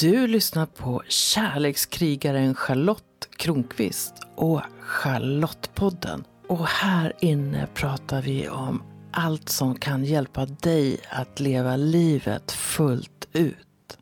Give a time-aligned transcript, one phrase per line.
[0.00, 6.24] Du lyssnar på kärlekskrigaren Charlotte Kronqvist och Charlottepodden.
[6.48, 8.82] Och här inne pratar vi om
[9.12, 13.98] allt som kan hjälpa dig att leva livet fullt ut.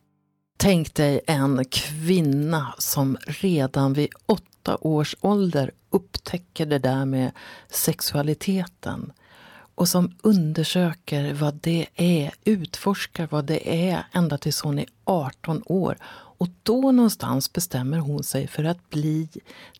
[0.56, 7.32] Tänk dig en kvinna som redan vid åtta års ålder upptäcker det där med
[7.70, 9.12] sexualiteten
[9.76, 15.62] och som undersöker vad det är, utforskar vad det är ända tills hon är 18
[15.66, 15.96] år.
[16.38, 19.28] Och då någonstans bestämmer hon sig för att bli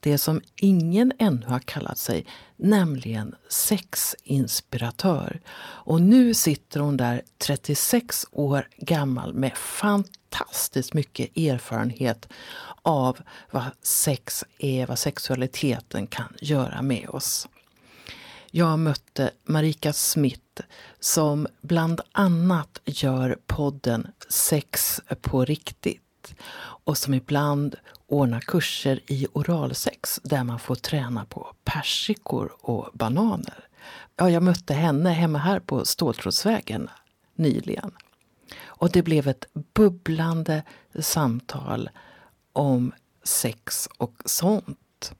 [0.00, 5.40] det som ingen ännu har kallat sig, nämligen sexinspiratör.
[5.58, 12.28] Och nu sitter hon där 36 år gammal med fantastiskt mycket erfarenhet
[12.82, 13.18] av
[13.50, 17.48] vad sex är, vad sexualiteten kan göra med oss.
[18.50, 20.60] Jag mötte Marika Smith
[21.00, 30.20] som bland annat gör podden Sex på riktigt och som ibland ordnar kurser i oralsex
[30.24, 33.68] där man får träna på persikor och bananer.
[34.16, 36.90] Ja, jag mötte henne hemma här på Ståltrådsvägen
[37.34, 37.90] nyligen.
[38.64, 40.62] Och det blev ett bubblande
[41.00, 41.90] samtal
[42.52, 42.92] om
[43.22, 45.12] sex och sånt.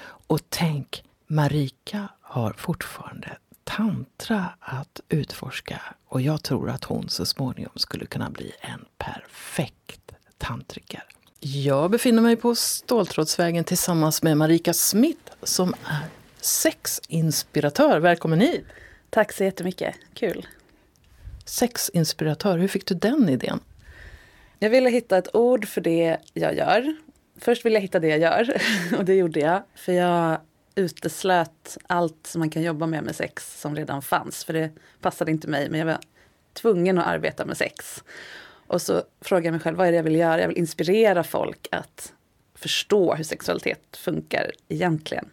[0.00, 7.72] Och tänk, Marika har fortfarande tantra att utforska och jag tror att hon så småningom
[7.76, 11.04] skulle kunna bli en perfekt tantriker.
[11.40, 16.04] Jag befinner mig på Ståltrådsvägen tillsammans med Marika Smith som är
[16.40, 18.00] sexinspiratör.
[18.00, 18.64] Välkommen hit!
[19.10, 20.46] Tack så jättemycket, kul!
[21.44, 23.60] Sexinspiratör, hur fick du den idén?
[24.58, 26.96] Jag ville hitta ett ord för det jag gör.
[27.40, 28.60] Först ville jag hitta det jag gör
[28.98, 29.62] och det gjorde jag.
[29.74, 30.40] För jag
[30.78, 34.44] uteslöt allt som man kan jobba med med sex som redan fanns.
[34.44, 35.98] För det passade inte mig, men jag var
[36.52, 38.04] tvungen att arbeta med sex.
[38.66, 40.40] Och så frågade jag mig själv, vad är det jag vill göra?
[40.40, 42.12] Jag vill inspirera folk att
[42.54, 45.28] förstå hur sexualitet funkar egentligen.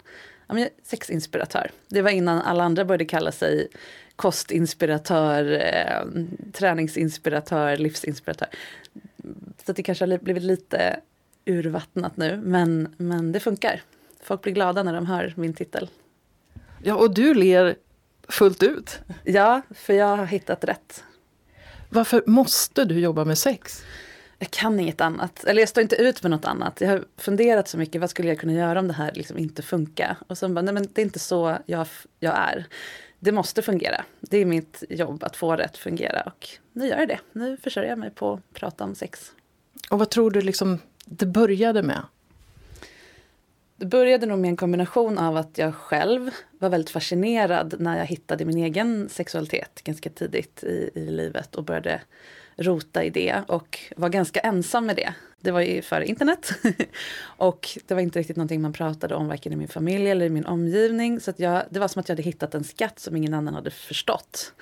[0.48, 1.72] Ja, men sexinspiratör.
[1.88, 3.68] Det var innan alla andra började kalla sig
[4.16, 6.24] kostinspiratör, eh,
[6.54, 8.48] träningsinspiratör, livsinspiratör.
[9.66, 11.00] Så det kanske har blivit lite
[11.46, 13.82] urvattnat nu, men, men det funkar.
[14.26, 15.90] Folk blir glada när de hör min titel.
[16.84, 17.76] Ja, och du ler
[18.28, 19.00] fullt ut.
[19.24, 21.04] Ja, för jag har hittat rätt.
[21.90, 23.84] Varför måste du jobba med sex?
[24.40, 25.44] Jag kan inget annat.
[25.44, 26.82] Eller jag står inte ut med något annat.
[26.82, 29.62] Jag har funderat så mycket, vad skulle jag kunna göra om det här liksom inte
[29.62, 30.18] funkar?
[30.28, 31.88] Och sen bara, nej men det är inte så jag,
[32.20, 32.66] jag är.
[33.20, 34.06] Det måste fungera.
[34.20, 37.20] Det är mitt jobb att få det att fungera och nu gör jag det.
[37.32, 39.32] Nu försörjer jag mig på att prata om sex.
[39.90, 42.02] Och vad tror du liksom det började med?
[43.78, 48.06] Det började nog med en kombination av att jag själv var väldigt fascinerad när jag
[48.06, 52.02] hittade min egen sexualitet ganska tidigt i, i livet och började
[52.56, 55.14] rota i det och var ganska ensam med det.
[55.42, 56.52] Det var ju före internet
[57.38, 60.30] och det var inte riktigt någonting man pratade om varken i min familj eller i
[60.30, 61.20] min omgivning.
[61.20, 63.54] Så att jag, det var som att jag hade hittat en skatt som ingen annan
[63.54, 64.54] hade förstått.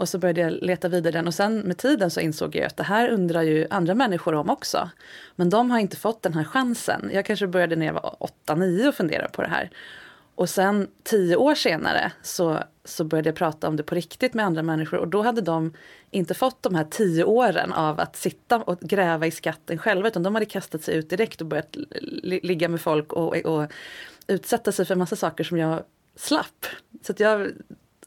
[0.00, 2.76] Och så började jag leta vidare den och sen med tiden så insåg jag att
[2.76, 4.90] det här undrar ju andra människor om också.
[5.36, 7.10] Men de har inte fått den här chansen.
[7.12, 8.16] Jag kanske började när jag var
[8.46, 9.70] 8-9 och fundera på det här.
[10.34, 14.46] Och sen tio år senare så, så började jag prata om det på riktigt med
[14.46, 15.72] andra människor och då hade de
[16.10, 20.22] inte fått de här tio åren av att sitta och gräva i skatten själva utan
[20.22, 21.76] de hade kastat sig ut direkt och börjat
[22.22, 23.72] ligga med folk och, och
[24.26, 25.82] utsätta sig för en massa saker som jag
[26.16, 26.66] slapp.
[27.02, 27.48] Så att jag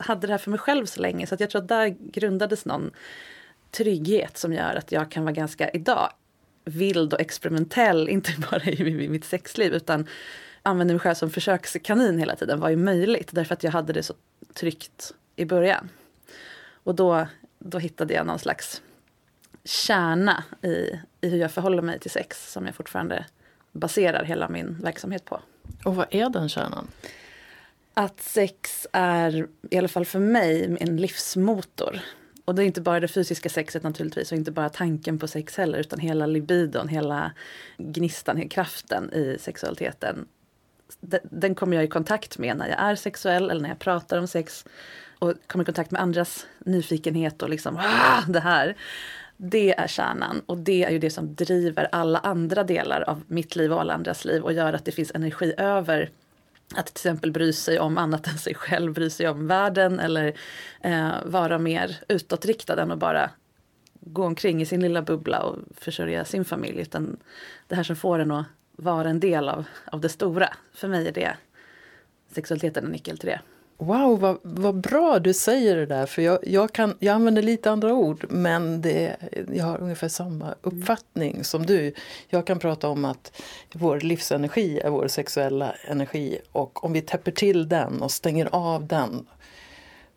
[0.03, 2.65] hade det här för mig själv så länge så att jag tror att där grundades
[2.65, 2.91] någon
[3.71, 6.09] trygghet som gör att jag kan vara ganska idag
[6.65, 10.07] vild och experimentell, inte bara i mitt sexliv utan
[10.63, 14.03] använder mig själv som försökskanin hela tiden var är möjligt därför att jag hade det
[14.03, 14.13] så
[14.53, 15.89] tryggt i början.
[16.83, 17.27] Och då,
[17.59, 18.81] då hittade jag någon slags
[19.63, 23.25] kärna i, i hur jag förhåller mig till sex som jag fortfarande
[23.71, 25.41] baserar hela min verksamhet på.
[25.85, 26.87] Och vad är den kärnan?
[27.93, 31.99] Att sex är, i alla fall för mig, en livsmotor.
[32.45, 35.57] Och det är inte bara det fysiska sexet naturligtvis och inte bara tanken på sex
[35.57, 37.31] heller utan hela libidon, hela
[37.77, 40.25] gnistan, hela kraften i sexualiteten.
[41.23, 44.27] Den kommer jag i kontakt med när jag är sexuell eller när jag pratar om
[44.27, 44.65] sex
[45.19, 48.77] och kommer i kontakt med andras nyfikenhet och liksom ah, det här.
[49.37, 53.55] Det är kärnan och det är ju det som driver alla andra delar av mitt
[53.55, 56.09] liv och alla andras liv och gör att det finns energi över
[56.75, 60.33] att till exempel bry sig om annat än sig själv, bry sig om världen eller
[60.81, 63.29] eh, vara mer utåtriktad än att bara
[63.99, 66.81] gå omkring i sin lilla bubbla och försörja sin familj.
[66.81, 67.17] Utan
[67.67, 70.53] det här som får en att vara en del av, av det stora.
[70.73, 71.37] För mig är det
[72.31, 73.41] sexualiteten en nyckel till det.
[73.83, 76.05] Wow, vad, vad bra du säger det där.
[76.05, 79.15] För jag, jag, kan, jag använder lite andra ord men det,
[79.53, 81.93] jag har ungefär samma uppfattning som du.
[82.29, 83.41] Jag kan prata om att
[83.73, 88.87] vår livsenergi är vår sexuella energi och om vi täpper till den och stänger av
[88.87, 89.25] den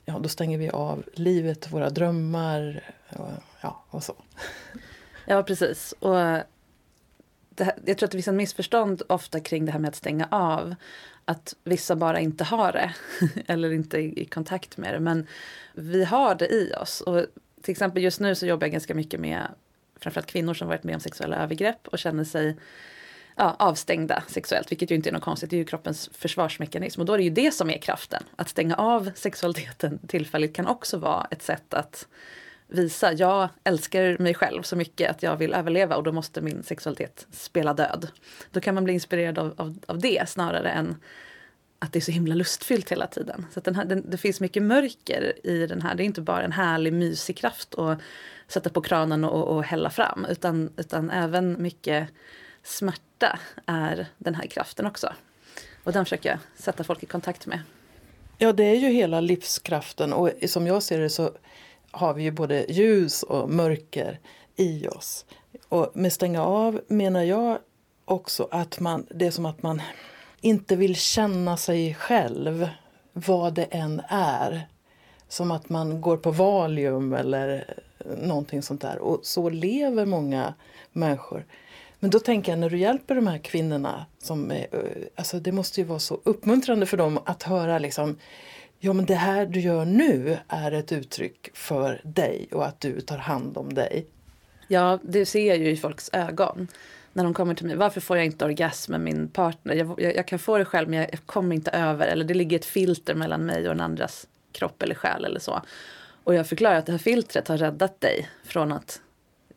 [0.06, 2.82] ja, då stänger vi av livet, våra drömmar
[3.16, 3.28] och,
[3.60, 4.14] ja, och så.
[5.26, 5.94] Ja, precis.
[5.98, 6.18] Och
[7.56, 10.28] det, jag tror att det finns en missförstånd ofta kring det här med att stänga
[10.30, 10.74] av.
[11.24, 12.94] Att vissa bara inte har det
[13.46, 15.00] eller inte är i kontakt med det.
[15.00, 15.26] Men
[15.74, 17.00] vi har det i oss.
[17.00, 17.26] Och
[17.62, 19.46] till exempel just nu så jobbar jag ganska mycket med
[20.00, 22.56] framförallt kvinnor som varit med om sexuella övergrepp och känner sig
[23.36, 27.00] ja, avstängda sexuellt, vilket ju inte är något konstigt, det är ju kroppens försvarsmekanism.
[27.00, 28.22] Och då är det ju det som är kraften.
[28.36, 32.06] Att stänga av sexualiteten tillfälligt kan också vara ett sätt att
[32.68, 36.62] visa, jag älskar mig själv så mycket att jag vill överleva och då måste min
[36.62, 38.08] sexualitet spela död.
[38.50, 40.96] Då kan man bli inspirerad av, av, av det snarare än
[41.78, 43.46] att det är så himla lustfyllt hela tiden.
[43.54, 45.94] Så den här, den, det finns mycket mörker i den här.
[45.94, 47.98] Det är inte bara en härlig mysig kraft att
[48.48, 52.08] sätta på kranen och, och hälla fram utan, utan även mycket
[52.62, 55.12] smärta är den här kraften också.
[55.84, 57.60] Och den försöker jag sätta folk i kontakt med.
[58.38, 61.30] Ja, det är ju hela livskraften och som jag ser det så
[61.96, 64.20] har vi ju både ljus och mörker
[64.56, 65.26] i oss.
[65.68, 67.58] Och med stänga av menar jag
[68.04, 69.82] också att man, det är som att man
[70.40, 72.68] inte vill känna sig själv,
[73.12, 74.68] vad det än är.
[75.28, 77.74] Som att man går på Valium eller
[78.22, 78.98] någonting sånt där.
[78.98, 80.54] Och så lever många
[80.92, 81.46] människor.
[82.00, 85.52] Men då tänker jag när du hjälper de här kvinnorna, som är, eh, alltså det
[85.52, 88.18] måste ju vara så uppmuntrande för dem att höra liksom
[88.78, 93.00] Ja men det här du gör nu är ett uttryck för dig och att du
[93.00, 94.06] tar hand om dig.
[94.68, 96.68] Ja, det ser jag ju i folks ögon.
[97.12, 99.74] När de kommer till mig, varför får jag inte orgasm med min partner?
[99.74, 102.06] Jag, jag, jag kan få det själv men jag kommer inte över.
[102.06, 105.62] Eller det ligger ett filter mellan mig och den andras kropp eller själ eller så.
[106.24, 109.00] Och jag förklarar att det här filtret har räddat dig från att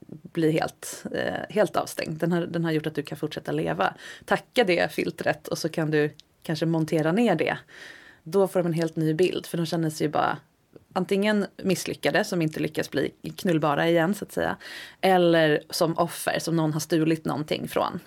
[0.08, 2.20] bli helt, eh, helt avstängd.
[2.20, 3.94] Den har, den har gjort att du kan fortsätta leva.
[4.26, 6.14] Tacka det filtret och så kan du
[6.44, 7.58] kanske montera ner det.
[8.32, 10.38] Då får de en helt ny bild för de känner sig ju bara
[10.94, 14.58] antingen misslyckade som inte lyckas bli knullbara igen så att säga.
[15.02, 18.00] Eller som offer som någon har stulit någonting från.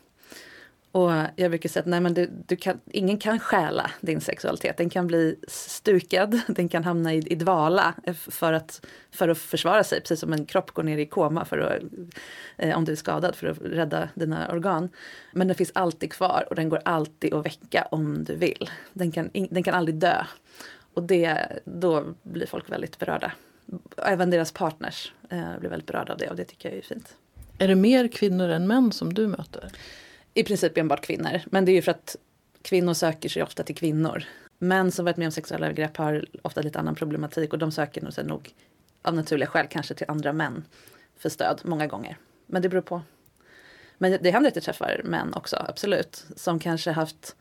[0.92, 4.76] Och jag brukar säga att nej, men du, du kan, ingen kan stjäla din sexualitet.
[4.76, 9.84] Den kan bli stukad, den kan hamna i, i dvala för att, för att försvara
[9.84, 10.00] sig.
[10.00, 11.82] Precis som en kropp går ner i koma för att,
[12.56, 14.88] eh, om du är skadad för att rädda dina organ.
[15.32, 18.70] Men den finns alltid kvar och den går alltid att väcka om du vill.
[18.92, 20.24] Den kan, den kan aldrig dö.
[20.94, 23.32] Och det, då blir folk väldigt berörda.
[23.96, 27.16] Även deras partners eh, blir väldigt berörda av det och det tycker jag är fint.
[27.58, 29.70] Är det mer kvinnor än män som du möter?
[30.34, 31.40] I princip enbart kvinnor.
[31.46, 32.16] Men det är ju för att
[32.62, 34.24] kvinnor söker sig ofta till kvinnor.
[34.58, 38.02] Män som varit med om sexuella övergrepp har ofta lite annan problematik och de söker
[38.02, 38.54] nog, nog
[39.02, 40.64] av naturliga skäl kanske till andra män
[41.16, 42.16] för stöd många gånger.
[42.46, 43.02] Men det beror på.
[43.98, 47.36] Men det händer att jag träffar män också, absolut, som kanske haft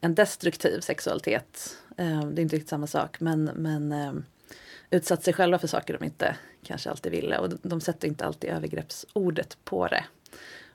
[0.00, 1.76] en destruktiv sexualitet.
[1.96, 4.12] Eh, det är inte riktigt samma sak, men, men eh,
[4.90, 7.38] utsatt sig själva för saker de inte kanske alltid ville.
[7.38, 10.04] Och de sätter inte alltid övergreppsordet på det.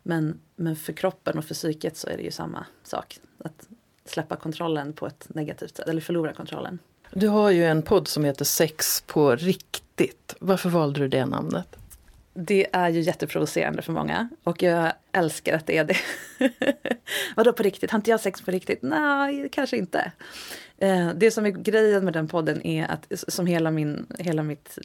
[0.08, 3.20] Men, men för kroppen och för psyket så är det ju samma sak.
[3.38, 3.68] Att
[4.06, 6.80] släppa kontrollen på ett negativt sätt, eller förlora kontrollen.
[7.12, 10.36] Du har ju en podd som heter Sex på riktigt.
[10.40, 11.76] Varför valde du det namnet?
[12.34, 15.98] Det är ju jätteprovocerande för många och jag älskar att det är det.
[17.36, 17.92] Vadå på riktigt?
[17.92, 18.82] Har inte jag sex på riktigt?
[18.82, 20.12] Nej, kanske inte.
[20.78, 24.78] Eh, det som är grejen med den podden är att som hela min, hela mitt,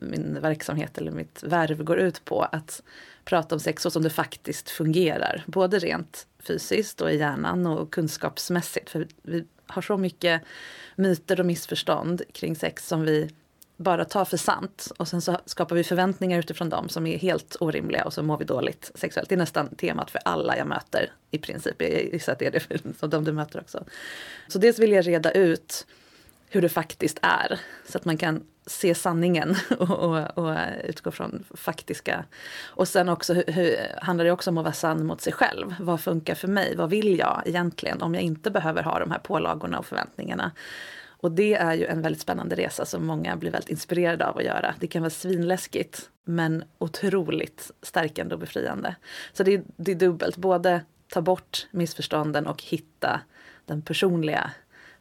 [0.00, 2.82] min verksamhet eller mitt värv går ut på att
[3.24, 5.44] prata om sex så som det faktiskt fungerar.
[5.46, 8.90] Både rent fysiskt och i hjärnan och kunskapsmässigt.
[8.90, 10.42] För vi har så mycket
[10.96, 13.30] myter och missförstånd kring sex som vi
[13.80, 17.56] bara tar för sant och sen så skapar vi förväntningar utifrån dem som är helt
[17.60, 19.28] orimliga och så mår vi dåligt sexuellt.
[19.28, 21.82] Det är nästan temat för alla jag möter i princip.
[21.82, 22.60] Jag gissar att det är det
[22.98, 23.84] för de du möter också.
[24.48, 25.86] Så dels vill jag reda ut
[26.48, 31.44] hur det faktiskt är så att man kan se sanningen och, och, och utgå från
[31.54, 32.24] faktiska.
[32.64, 35.74] Och sen också hur, hur, handlar det också om att vara sann mot sig själv.
[35.80, 36.76] Vad funkar för mig?
[36.76, 40.52] Vad vill jag egentligen om jag inte behöver ha de här pålagorna och förväntningarna?
[41.22, 44.44] Och det är ju en väldigt spännande resa som många blir väldigt inspirerade av att
[44.44, 44.74] göra.
[44.80, 48.96] Det kan vara svinläskigt men otroligt stärkande och befriande.
[49.32, 53.20] Så det är, det är dubbelt, både ta bort missförstånden och hitta
[53.66, 54.50] den personliga,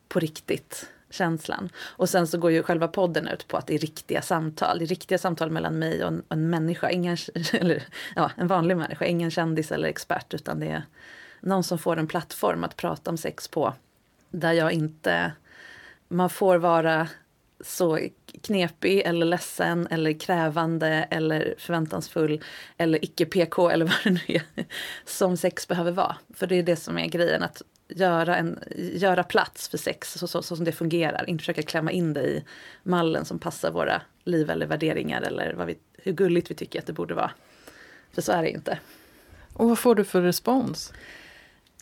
[0.08, 1.70] på riktigt känslan.
[1.78, 4.80] Och sen så går ju själva podden ut på att det är riktiga samtal.
[4.80, 7.18] Det är riktiga samtal mellan mig och en, en människa, ingen,
[7.54, 7.84] eller
[8.16, 10.84] ja, en vanlig människa, ingen kändis eller expert utan det är
[11.42, 13.74] någon som får en plattform att prata om sex på.
[14.30, 15.32] Där jag inte
[16.10, 17.08] man får vara
[17.62, 18.00] så
[18.42, 22.44] knepig eller ledsen eller krävande eller förväntansfull
[22.78, 24.66] eller icke-PK eller vad det nu är
[25.06, 26.18] som sex behöver vara.
[26.34, 30.28] För det är det som är grejen, att göra, en, göra plats för sex så,
[30.28, 31.30] så, så som det fungerar.
[31.30, 32.44] Inte försöka klämma in det i
[32.84, 36.86] mallen som passar våra liv eller värderingar eller vad vi, hur gulligt vi tycker att
[36.86, 37.32] det borde vara.
[38.12, 38.80] För så är det inte.
[39.54, 40.94] Och vad får du för respons?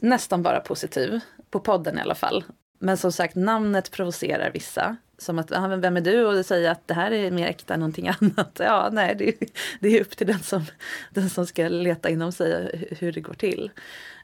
[0.01, 1.19] Nästan bara positiv,
[1.49, 2.43] på podden i alla fall.
[2.79, 4.97] Men som sagt, namnet provocerar vissa.
[5.17, 6.25] Som att, ah, vem är du?
[6.25, 8.57] Och säga att det här är mer äkta än någonting annat.
[8.59, 9.33] Ja, nej, det,
[9.79, 10.65] det är upp till den som,
[11.09, 13.71] den som ska leta inom sig hur det går till.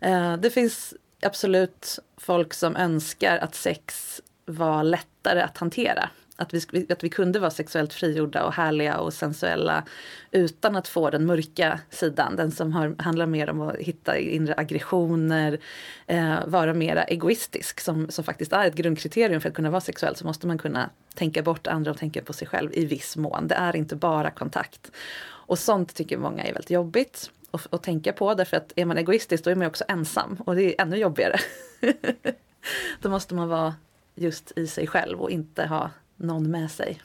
[0.01, 6.09] Eh, det finns absolut folk som önskar att sex var lättare att hantera.
[6.35, 9.83] Att vi, att vi kunde vara sexuellt frigjorda och härliga och sensuella
[10.31, 12.35] utan att få den mörka sidan.
[12.35, 15.59] Den som har, handlar mer om att hitta inre aggressioner,
[16.07, 20.15] eh, vara mera egoistisk som, som faktiskt är ett grundkriterium för att kunna vara sexuell
[20.15, 23.47] så måste man kunna tänka bort andra och tänka på sig själv i viss mån.
[23.47, 24.91] Det är inte bara kontakt.
[25.25, 28.97] Och sånt tycker många är väldigt jobbigt att, att tänka på därför att är man
[28.97, 31.39] egoistisk då är man också ensam och det är ännu jobbigare.
[33.01, 33.75] då måste man vara
[34.15, 37.01] just i sig själv och inte ha någon med sig.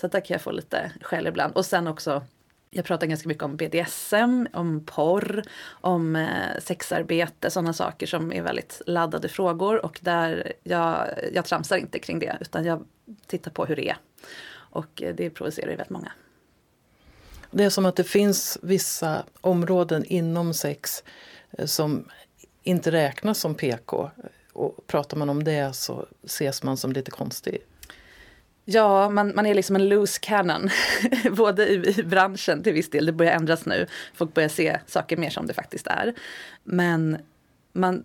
[0.00, 1.56] Så där kan jag få lite skäll ibland.
[1.56, 2.22] Och sen också
[2.70, 8.42] jag pratar ganska mycket om BDSM, om porr, om eh, sexarbete, sådana saker som är
[8.42, 12.84] väldigt laddade frågor och där jag, jag tramsar inte kring det utan jag
[13.26, 13.96] tittar på hur det är.
[14.50, 16.12] Och eh, det provocerar ju väldigt många.
[17.50, 21.04] Det är som att det finns vissa områden inom sex
[21.50, 22.08] eh, som
[22.62, 24.10] inte räknas som PK.
[24.52, 27.58] Och pratar man om det så ses man som lite konstig.
[28.70, 30.70] Ja, man, man är liksom en loose cannon.
[31.36, 33.86] Både i, i, branschen till viss del, det börjar ändras nu.
[34.14, 36.14] Folk börjar se saker mer som det faktiskt är.
[36.64, 37.18] Men
[37.72, 38.04] man,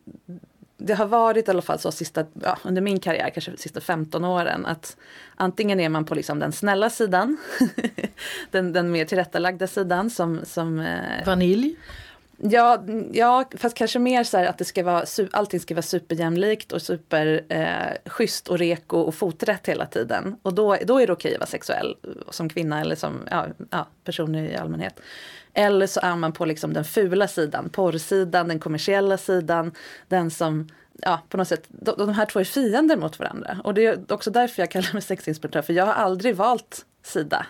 [0.78, 3.82] det har varit i alla fall så sista, ja, under min karriär, kanske de sista
[3.82, 4.98] 15 åren, att
[5.36, 7.38] antingen är man på liksom den snälla sidan,
[8.52, 10.40] den, den mer tillrättalagda sidan som...
[10.44, 11.76] som eh, Vanilj?
[12.38, 16.72] Ja, ja, fast kanske mer så här att det ska vara, allting ska vara superjämlikt
[16.72, 20.36] och superschysst eh, och reko och foträtt hela tiden.
[20.42, 21.96] Och då, då är det okej att vara sexuell
[22.30, 25.00] som kvinna eller som ja, ja, person i allmänhet.
[25.54, 29.72] Eller så är man på liksom den fula sidan, porrsidan, den kommersiella sidan,
[30.08, 30.70] den som
[31.02, 33.58] ja, på något sätt, de, de här två är fiender mot varandra.
[33.64, 37.46] Och det är också därför jag kallar mig sexinspiratör, för jag har aldrig valt sida.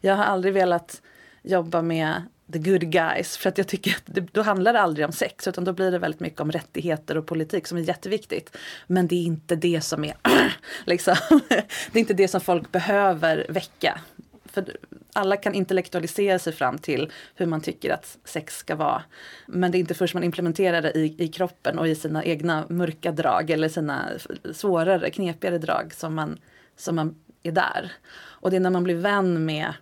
[0.00, 1.02] Jag har aldrig velat
[1.42, 2.22] jobba med
[2.52, 3.36] the good guys.
[3.36, 5.90] För att jag tycker att det, då handlar det aldrig om sex utan då blir
[5.90, 8.56] det väldigt mycket om rättigheter och politik som är jätteviktigt.
[8.86, 10.14] Men det är inte det som är
[10.84, 11.16] liksom,
[11.48, 14.00] det är inte det som folk behöver väcka.
[14.44, 14.76] För
[15.12, 19.02] alla kan intellektualisera sig fram till hur man tycker att sex ska vara.
[19.46, 22.66] Men det är inte först man implementerar det i, i kroppen och i sina egna
[22.68, 24.08] mörka drag eller sina
[24.52, 26.38] svårare, knepigare drag som man,
[26.76, 27.92] som man är där.
[28.16, 29.72] Och det är när man blir vän med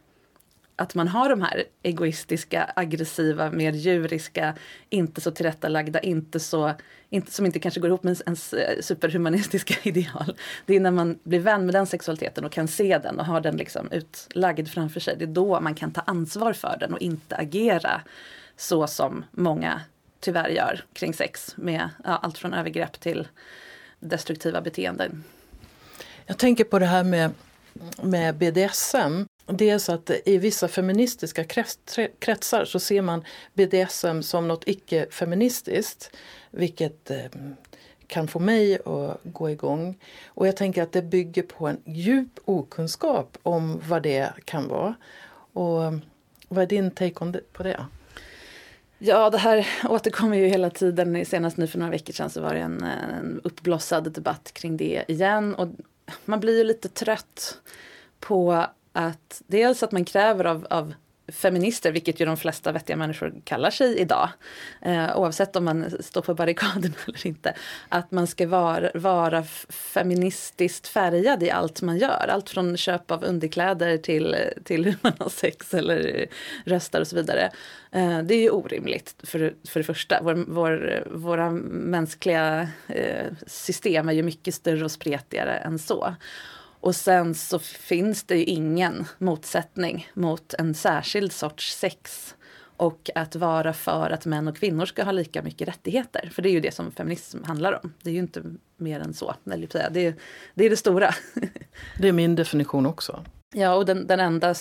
[0.76, 4.54] att man har de här egoistiska, aggressiva, mer djuriska,
[4.90, 6.72] inte så tillrättalagda, inte så,
[7.10, 10.36] inte, som inte kanske går ihop med ens eh, superhumanistiska ideal.
[10.66, 13.40] Det är när man blir vän med den sexualiteten och kan se den och har
[13.40, 15.16] den liksom utlagd framför sig.
[15.16, 18.00] Det är då man kan ta ansvar för den och inte agera
[18.56, 19.80] så som många
[20.20, 23.28] tyvärr gör kring sex med ja, allt från övergrepp till
[24.00, 25.24] destruktiva beteenden.
[26.26, 27.30] Jag tänker på det här med,
[28.02, 31.44] med BDSM det är så att i vissa feministiska
[32.18, 33.24] kretsar så ser man
[33.54, 36.16] BDSM som något icke-feministiskt.
[36.50, 37.56] Vilket ehm,
[38.06, 39.98] kan få mig att gå igång.
[40.26, 44.94] Och jag tänker att det bygger på en djup okunskap om vad det kan vara.
[45.52, 46.00] Och ehm,
[46.48, 47.86] vad är din take på det?
[48.98, 51.24] Ja, det här återkommer ju hela tiden.
[51.24, 55.04] Senast nu för några veckor sedan så var det en, en uppblossad debatt kring det
[55.08, 55.54] igen.
[55.54, 55.68] Och
[56.24, 57.58] man blir ju lite trött
[58.20, 60.94] på att dels att man kräver av, av
[61.28, 64.28] feminister, vilket ju de flesta vettiga människor kallar sig idag,
[64.82, 67.54] eh, oavsett om man står på barrikaden eller inte,
[67.88, 72.26] att man ska vara, vara feministiskt färgad i allt man gör.
[72.28, 76.26] Allt från köp av underkläder till, till hur man har sex eller
[76.64, 77.50] röstar och så vidare.
[77.90, 80.20] Eh, det är ju orimligt för, för det första.
[80.22, 86.14] Vår, vår, våra mänskliga eh, system är ju mycket större och spretigare än så.
[86.84, 92.34] Och sen så finns det ju ingen motsättning mot en särskild sorts sex
[92.76, 96.30] och att vara för att män och kvinnor ska ha lika mycket rättigheter.
[96.32, 97.92] För det är ju det som feminism handlar om.
[98.02, 98.42] Det är ju inte
[98.76, 99.34] mer än så.
[99.52, 100.14] Eller det, är,
[100.54, 101.14] det är det stora.
[101.98, 103.24] Det är min definition också.
[103.54, 104.54] Ja, och den, den enda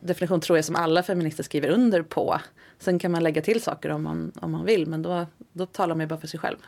[0.00, 2.40] definition tror jag som alla feminister skriver under på.
[2.78, 5.94] Sen kan man lägga till saker om man, om man vill, men då, då talar
[5.94, 6.58] man ju bara för sig själv.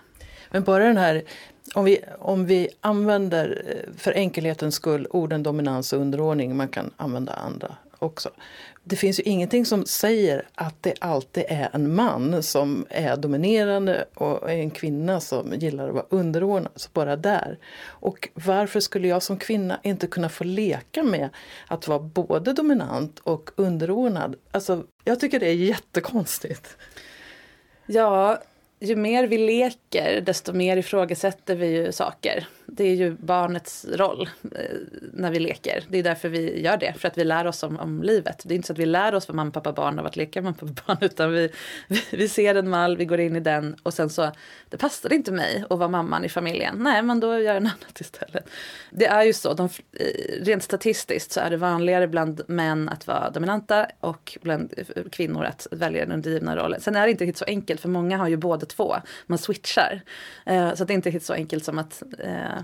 [0.51, 1.23] Men bara den här,
[1.75, 6.91] om vi, om vi använder eh, för enkelhetens skull orden dominans och underordning, man kan
[6.97, 8.31] använda andra också.
[8.85, 14.05] Det finns ju ingenting som säger att det alltid är en man som är dominerande
[14.15, 16.73] och en kvinna som gillar att vara underordnad.
[16.77, 17.59] Så bara där.
[17.87, 21.29] Och varför skulle jag som kvinna inte kunna få leka med
[21.67, 24.37] att vara både dominant och underordnad?
[24.51, 26.77] Alltså, jag tycker det är jättekonstigt.
[27.87, 28.43] Ja,
[28.81, 34.29] ju mer vi leker desto mer ifrågasätter vi ju saker det är ju barnets roll
[34.57, 34.77] eh,
[35.13, 35.85] när vi leker.
[35.89, 38.43] Det är därför vi gör det, för att vi lär oss om, om livet.
[38.45, 40.43] Det är inte så att vi lär oss vad mamma, pappa, barn av att leka
[40.43, 41.51] mamma, pappa, barn, utan vi,
[41.89, 44.33] vi, vi ser en mall, vi går in i den och sen så,
[44.69, 46.77] det passade inte mig att vara mamman i familjen.
[46.79, 48.49] Nej, men då gör jag en annat istället.
[48.91, 53.07] Det är ju så, de, eh, rent statistiskt så är det vanligare bland män att
[53.07, 56.81] vara dominanta och bland eh, kvinnor att välja den undergivna rollen.
[56.81, 58.97] Sen är det inte riktigt så enkelt, för många har ju båda två.
[59.27, 60.01] Man switchar.
[60.47, 62.60] Eh, så det är inte riktigt så enkelt som att eh,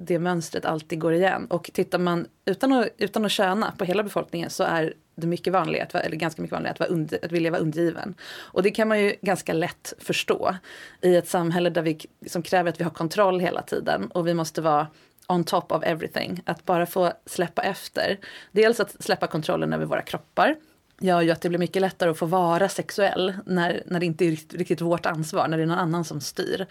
[0.00, 1.46] det mönstret alltid går igen.
[1.50, 5.52] Och tittar man utan att, utan att tjäna på hela befolkningen så är det mycket
[5.52, 8.14] vanligt, eller ganska mycket vanligt, att, vara under, att vilja vara undergiven.
[8.36, 10.56] Och det kan man ju ganska lätt förstå
[11.00, 14.34] i ett samhälle där vi, som kräver att vi har kontroll hela tiden och vi
[14.34, 14.86] måste vara
[15.28, 16.42] on top of everything.
[16.44, 18.18] Att bara få släppa efter.
[18.52, 20.56] Dels att släppa kontrollen över våra kroppar
[21.00, 24.24] gör ju att det blir mycket lättare att få vara sexuell när, när det inte
[24.24, 26.66] är riktigt, vårt ansvar, när det är någon annan som styr.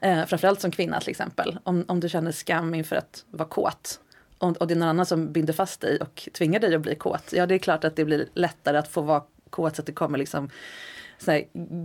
[0.00, 1.58] Eh, framförallt som kvinna till exempel.
[1.64, 4.00] Om, om du känner skam inför att vara kåt
[4.38, 6.94] och, och det är någon annan som binder fast dig och tvingar dig att bli
[6.94, 7.32] kåt.
[7.32, 9.92] Ja, det är klart att det blir lättare att få vara kåt så att det
[9.92, 10.50] kommer liksom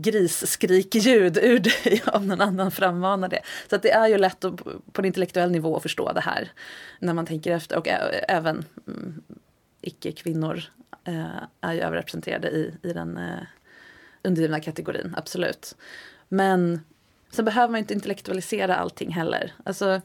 [0.01, 3.41] grisskrik-ljud ur dig om någon annan frammanar det.
[3.69, 6.51] Så att det är ju lätt att, på en intellektuell nivå att förstå det här
[6.99, 7.87] när man tänker efter och
[8.27, 9.21] även mm,
[9.81, 10.63] icke-kvinnor
[11.03, 13.39] Eh, är ju överrepresenterade i, i den eh,
[14.23, 15.75] undergivna kategorin, absolut.
[16.29, 16.81] Men
[17.31, 19.53] sen behöver man inte intellektualisera allting heller.
[19.63, 20.01] Alltså,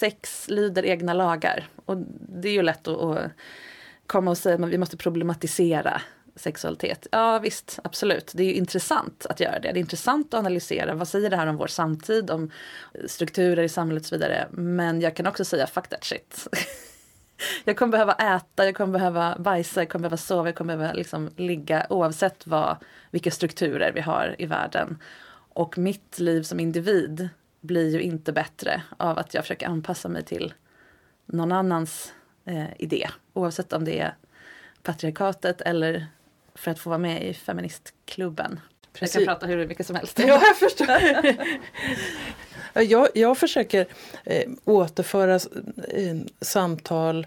[0.00, 1.68] sex lyder egna lagar.
[1.84, 1.96] Och
[2.28, 3.30] det är ju lätt att, att
[4.06, 6.02] komma och säga att vi måste problematisera
[6.36, 7.06] sexualitet.
[7.12, 8.32] Ja visst, absolut.
[8.34, 9.72] Det är intressant att göra det.
[9.72, 10.94] Det är intressant att analysera.
[10.94, 12.50] Vad säger det här om vår samtid, om
[13.06, 14.48] strukturer i samhället och så vidare.
[14.50, 16.48] Men jag kan också säga fuck that shit.
[17.64, 20.94] jag kommer behöva äta, jag kommer behöva bajsa, jag kommer behöva sova, jag kommer behöva
[20.94, 22.76] liksom ligga oavsett vad,
[23.10, 24.98] vilka strukturer vi har i världen.
[25.52, 27.28] Och mitt liv som individ
[27.60, 30.54] blir ju inte bättre av att jag försöker anpassa mig till
[31.26, 32.12] någon annans
[32.44, 33.08] eh, idé.
[33.32, 34.14] Oavsett om det är
[34.82, 36.06] patriarkatet eller
[36.54, 38.60] för att få vara med i feministklubben.
[38.92, 39.14] Precis.
[39.14, 40.18] Jag kan prata hur mycket som helst.
[40.18, 40.86] Ja, jag förstår.
[42.74, 43.86] jag, jag försöker
[44.24, 47.26] eh, återföra eh, samtal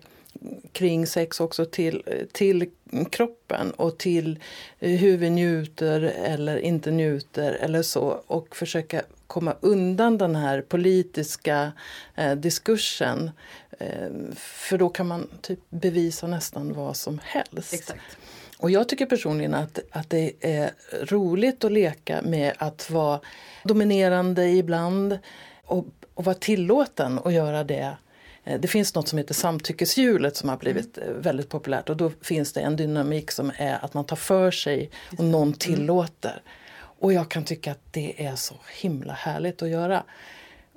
[0.72, 2.70] kring sex också till, till
[3.12, 4.40] kroppen och till
[4.80, 10.62] eh, hur vi njuter eller inte njuter eller så och försöka komma undan den här
[10.62, 11.72] politiska
[12.16, 13.32] eh, diskursen.
[13.80, 17.74] Eh, för då kan man typ bevisa nästan vad som helst.
[17.74, 18.18] Exakt.
[18.64, 20.72] Och jag tycker personligen att, att det är
[21.06, 23.20] roligt att leka med att vara
[23.64, 25.20] dominerande ibland
[25.64, 27.98] och, och vara tillåten att göra det.
[28.44, 31.22] Eh, det finns något som heter samtyckeshjulet som har blivit mm.
[31.22, 34.90] väldigt populärt och då finns det en dynamik som är att man tar för sig
[35.18, 35.54] och någon mm.
[35.54, 36.42] tillåter.
[36.76, 40.04] Och jag kan tycka att det är så himla härligt att göra.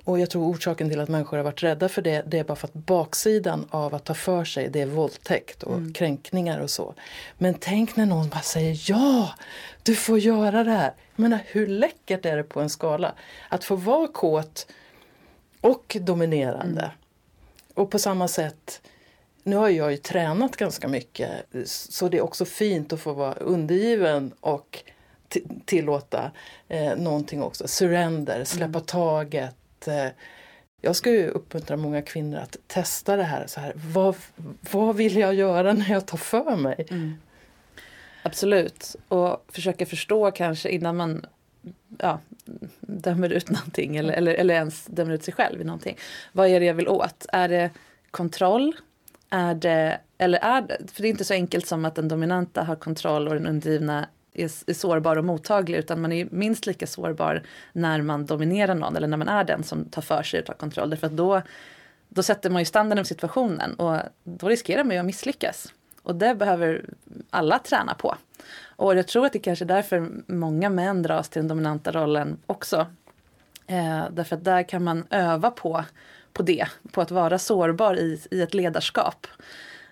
[0.07, 2.55] Och jag tror orsaken till att människor har varit rädda för det, det är bara
[2.55, 5.93] för att baksidan av att ta för sig, det är våldtäkt och mm.
[5.93, 6.93] kränkningar och så.
[7.37, 9.29] Men tänk när någon bara säger ja,
[9.83, 10.93] du får göra det här.
[11.15, 13.13] Jag menar, hur läckert är det på en skala?
[13.49, 14.67] Att få vara kåt
[15.61, 16.81] och dominerande.
[16.81, 16.91] Mm.
[17.73, 18.81] Och på samma sätt,
[19.43, 21.29] nu har jag ju tränat ganska mycket
[21.65, 24.83] så det är också fint att få vara undergiven och
[25.65, 26.31] tillåta
[26.67, 27.67] eh, någonting också.
[27.67, 28.85] Surrender, släppa mm.
[28.85, 30.07] taget, eh,
[30.81, 33.47] jag ska ju uppmuntra många kvinnor att testa det här.
[33.47, 34.15] Så här vad,
[34.71, 36.87] vad vill jag göra när jag tar för mig?
[36.89, 37.13] Mm.
[38.23, 38.95] Absolut.
[39.07, 41.25] Och försöka förstå kanske innan man
[41.97, 42.19] ja,
[42.81, 45.97] dömer ut någonting eller, eller, eller ens dömer ut sig själv i någonting.
[46.31, 47.25] Vad är det jag vill åt?
[47.33, 47.69] Är det
[48.11, 48.75] kontroll?
[49.29, 52.63] Är det, eller är det, för det är inte så enkelt som att den dominanta
[52.63, 54.07] har kontroll och den undergivna
[54.37, 58.95] är, är sårbar och mottaglig utan man är minst lika sårbar när man dominerar någon
[58.95, 60.89] eller när man är den som tar för sig och tar kontroll.
[60.89, 61.41] Därför att då,
[62.09, 65.73] då sätter man ju standarden för situationen och då riskerar man ju att misslyckas.
[66.03, 66.85] Och det behöver
[67.29, 68.15] alla träna på.
[68.75, 72.37] Och jag tror att det kanske är därför många män dras till den dominanta rollen
[72.45, 72.87] också.
[73.67, 75.83] Eh, därför att där kan man öva på,
[76.33, 79.27] på det, på att vara sårbar i, i ett ledarskap.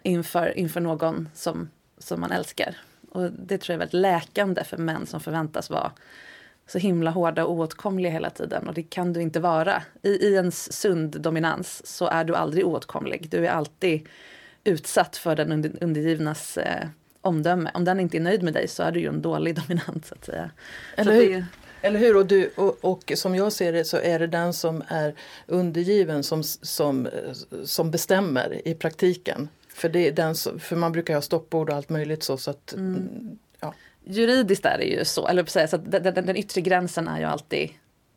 [0.05, 2.75] inför, inför någon som, som man älskar.
[3.15, 5.91] Och det tror jag är väldigt läkande för män som förväntas vara
[6.67, 8.67] så himla hårda och oåtkomliga hela tiden.
[8.67, 9.83] Och det kan du inte vara.
[10.01, 13.29] I, I en sund dominans så är du aldrig oåtkomlig.
[13.29, 14.07] Du är alltid
[14.63, 16.87] utsatt för den under, undergivnas eh,
[17.21, 17.71] omdöme.
[17.73, 20.05] Om den inte är nöjd med dig så är du ju en dålig dominant.
[20.05, 20.51] Så att säga.
[20.95, 21.35] Eller hur?
[21.35, 21.45] Det,
[21.81, 22.17] eller hur?
[22.17, 25.15] Och, du, och, och, som jag ser det så är det den som är
[25.47, 27.07] undergiven som, som,
[27.63, 29.49] som bestämmer i praktiken.
[29.75, 32.37] För, det är den för man brukar ha stoppord och allt möjligt så.
[32.37, 33.39] så att, mm.
[33.59, 33.73] ja.
[34.03, 37.19] Juridiskt är det ju så, eller säga, så att den, den, den yttre gränsen är
[37.19, 37.69] ju alltid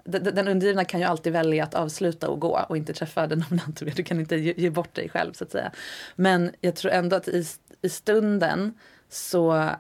[0.09, 3.85] den, undergivna kan ju alltid välja att avsluta och gå och inte träffa den dominanta.
[3.85, 5.73] Du kan inte ge, ge, bort dig själv så att säga.
[6.17, 7.45] Men jag tror ändå att i,
[7.83, 8.75] i stunden
[9.09, 9.71] så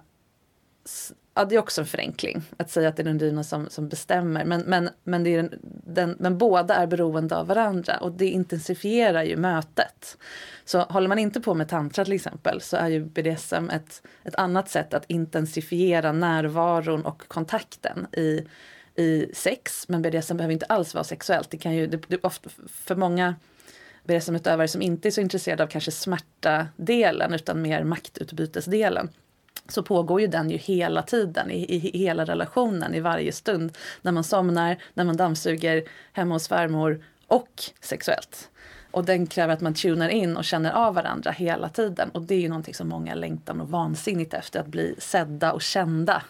[1.39, 3.89] ja, det är också en förenkling att säga att det är den dyna som, som
[3.89, 4.45] bestämmer.
[4.45, 8.29] Men, men, men, det är den, den, men båda är beroende av varandra och det
[8.29, 10.19] intensifierar ju mötet.
[10.65, 14.35] Så håller man inte på med tantra till exempel så är ju BDSM ett, ett
[14.35, 18.47] annat sätt att intensifiera närvaron och kontakten i,
[18.97, 19.89] i sex.
[19.89, 21.51] Men BDSM behöver inte alls vara sexuellt.
[21.51, 23.35] Det kan ju, det, det, ofta, för många
[24.05, 29.09] BDSM-utövare som inte är så intresserade av kanske smärta-delen utan mer maktutbytesdelen
[29.69, 33.79] så pågår ju den ju hela tiden i, i, hela relationen, i varje stund.
[34.03, 38.51] När man somnar, när man dammsuger hemma hos svärmor och sexuellt.
[38.91, 42.11] Och den kräver att man tunar in och känner av varandra hela tiden.
[42.11, 45.63] Och det är ju någonting som många längtar och vansinnigt efter, att bli sedda och
[45.63, 46.23] kända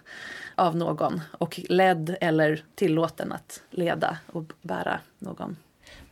[0.55, 1.21] av någon.
[1.33, 5.57] Och ledd eller tillåten att leda och bära någon.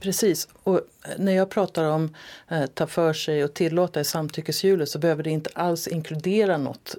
[0.01, 0.81] Precis, och
[1.19, 2.15] när jag pratar om
[2.49, 6.95] eh, ta för sig och tillåta i samtyckeshjulet så behöver det inte alls inkludera något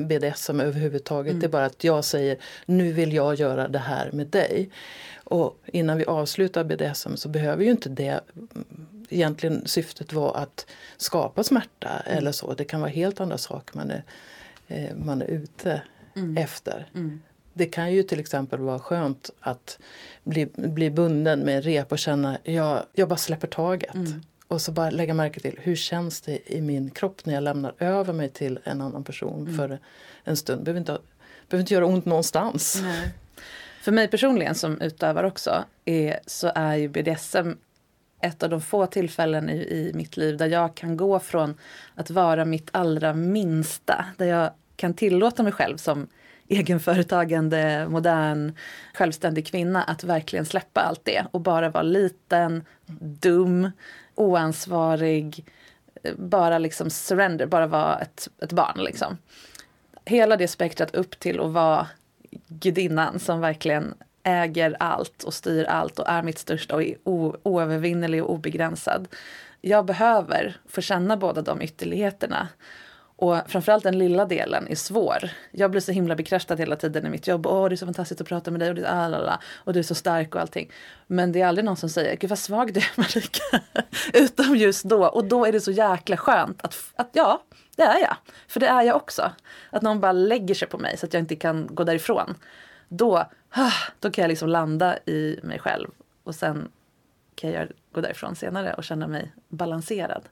[0.00, 1.30] BDSM överhuvudtaget.
[1.30, 1.40] Mm.
[1.40, 4.70] Det är bara att jag säger nu vill jag göra det här med dig.
[5.24, 8.20] Och innan vi avslutar BDSM så behöver ju inte det
[9.08, 10.66] egentligen syftet vara att
[10.96, 12.18] skapa smärta mm.
[12.18, 12.54] eller så.
[12.54, 14.04] Det kan vara helt andra saker man är,
[14.68, 15.82] eh, man är ute
[16.16, 16.36] mm.
[16.36, 16.88] efter.
[17.52, 19.78] Det kan ju till exempel vara skönt att
[20.24, 23.94] bli, bli bunden med en rep och känna jag, jag bara släpper taget.
[23.94, 24.22] Mm.
[24.48, 27.74] Och så bara lägga märke till hur känns det i min kropp när jag lämnar
[27.78, 29.56] över mig till en annan person mm.
[29.56, 29.78] för
[30.24, 30.64] en stund.
[30.64, 30.98] Behöver inte,
[31.48, 32.78] behöver inte göra ont någonstans.
[32.82, 33.14] Nej.
[33.82, 37.50] För mig personligen som utövare också är, så är ju BDSM
[38.20, 41.54] ett av de få tillfällen i, i mitt liv där jag kan gå från
[41.94, 46.08] att vara mitt allra minsta, där jag kan tillåta mig själv som
[46.48, 48.52] egenföretagande, modern,
[48.94, 52.64] självständig kvinna att verkligen släppa allt det och bara vara liten,
[53.00, 53.70] dum,
[54.14, 55.44] oansvarig,
[56.16, 59.18] bara liksom surrender, bara vara ett, ett barn liksom.
[60.04, 61.86] Hela det spektrat upp till att vara
[62.48, 66.96] gudinnan som verkligen äger allt och styr allt och är mitt största och är
[67.42, 69.08] oövervinnerlig och obegränsad.
[69.60, 72.48] Jag behöver få känna båda de ytterligheterna.
[73.22, 75.30] Och framförallt den lilla delen är svår.
[75.50, 77.46] Jag blir så himla bekräftad hela tiden i mitt jobb.
[77.46, 79.78] Åh, det är så fantastiskt att prata med dig och, det, alala, ah, och du
[79.78, 80.70] är så stark och allting.
[81.06, 83.60] Men det är aldrig någon som säger, gud vad svag du är Marika.
[84.12, 85.06] Utom just då.
[85.06, 87.42] Och då är det så jäkla skönt att, att ja,
[87.76, 88.16] det är jag.
[88.48, 89.32] För det är jag också.
[89.70, 92.34] Att någon bara lägger sig på mig så att jag inte kan gå därifrån.
[92.88, 93.16] Då,
[93.50, 95.88] ah, då kan jag liksom landa i mig själv.
[96.24, 96.68] Och sen
[97.34, 100.22] kan jag gå därifrån senare och känna mig balanserad.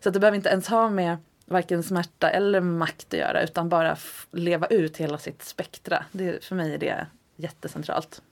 [0.00, 1.16] Så att det behöver inte ens ha med
[1.52, 3.96] varken smärta eller makt att göra utan bara
[4.30, 6.04] leva ut hela sitt spektra.
[6.12, 8.22] Det, för mig är det jättecentralt.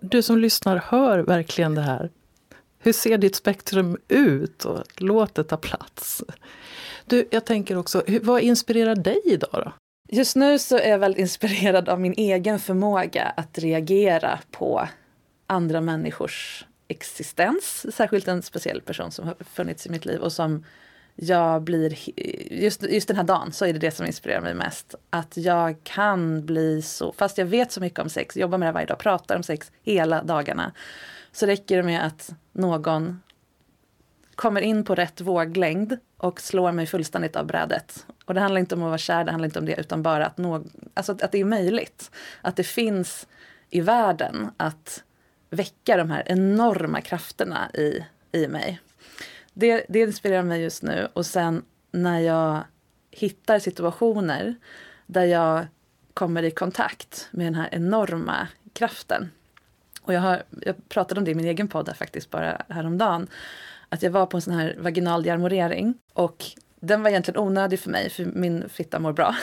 [0.00, 2.10] Du som lyssnar hör verkligen det här.
[2.78, 4.64] Hur ser ditt spektrum ut?
[4.64, 6.22] Och låt det ta plats.
[7.04, 9.72] Du, jag tänker också, vad inspirerar dig idag då?
[10.08, 14.88] Just nu så är jag väldigt inspirerad av min egen förmåga att reagera på
[15.46, 17.86] andra människors existens.
[17.94, 20.64] Särskilt en speciell person som har funnits i mitt liv och som
[21.16, 21.98] jag blir,
[22.52, 24.94] just, just den här dagen så är det det som inspirerar mig mest.
[25.10, 28.72] Att jag kan bli så, fast jag vet så mycket om sex, jobbar med det
[28.72, 30.72] varje dag, pratar om sex hela dagarna.
[31.32, 33.20] Så räcker det med att någon
[34.34, 38.06] kommer in på rätt våglängd och slår mig fullständigt av brädet.
[38.24, 40.26] Och det handlar inte om att vara kär, det handlar inte om det, utan bara
[40.26, 42.10] att, nå, alltså att det är möjligt.
[42.40, 43.26] Att det finns
[43.70, 45.02] i världen att
[45.50, 48.80] väcka de här enorma krafterna i, i mig
[49.54, 51.08] det, det inspirerar mig just nu.
[51.12, 52.64] Och sen när jag
[53.10, 54.54] hittar situationer
[55.06, 55.66] där jag
[56.14, 59.30] kommer i kontakt med den här enorma kraften.
[60.02, 63.26] Och jag, har, jag pratade om det i min egen podd faktiskt bara häromdagen.
[63.88, 66.44] Att jag var på en sån här vaginal dearmorering och
[66.80, 69.36] den var egentligen onödig för mig för min fitta mår bra.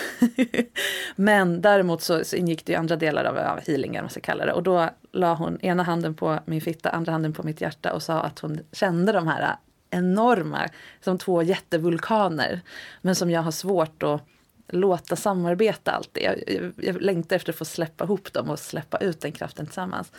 [1.15, 4.53] Men däremot så, så ingick det andra delar av, av healingen, man ska kalla det.
[4.53, 8.03] Och då la hon ena handen på min fitta, andra handen på mitt hjärta och
[8.03, 9.55] sa att hon kände de här
[9.91, 10.69] enorma,
[11.01, 12.61] som två jättevulkaner.
[13.01, 14.21] Men som jag har svårt att
[14.67, 16.23] låta samarbeta alltid.
[16.23, 19.65] Jag, jag, jag längtar efter att få släppa ihop dem och släppa ut den kraften
[19.65, 20.11] tillsammans.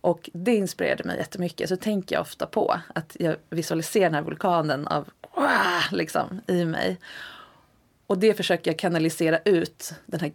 [0.00, 1.68] Och det inspirerade mig jättemycket.
[1.68, 5.08] Så tänker jag ofta på att jag visualiserar den här vulkanen av
[5.90, 6.98] liksom, i mig.
[8.06, 10.32] Och det försöker jag kanalisera ut, den här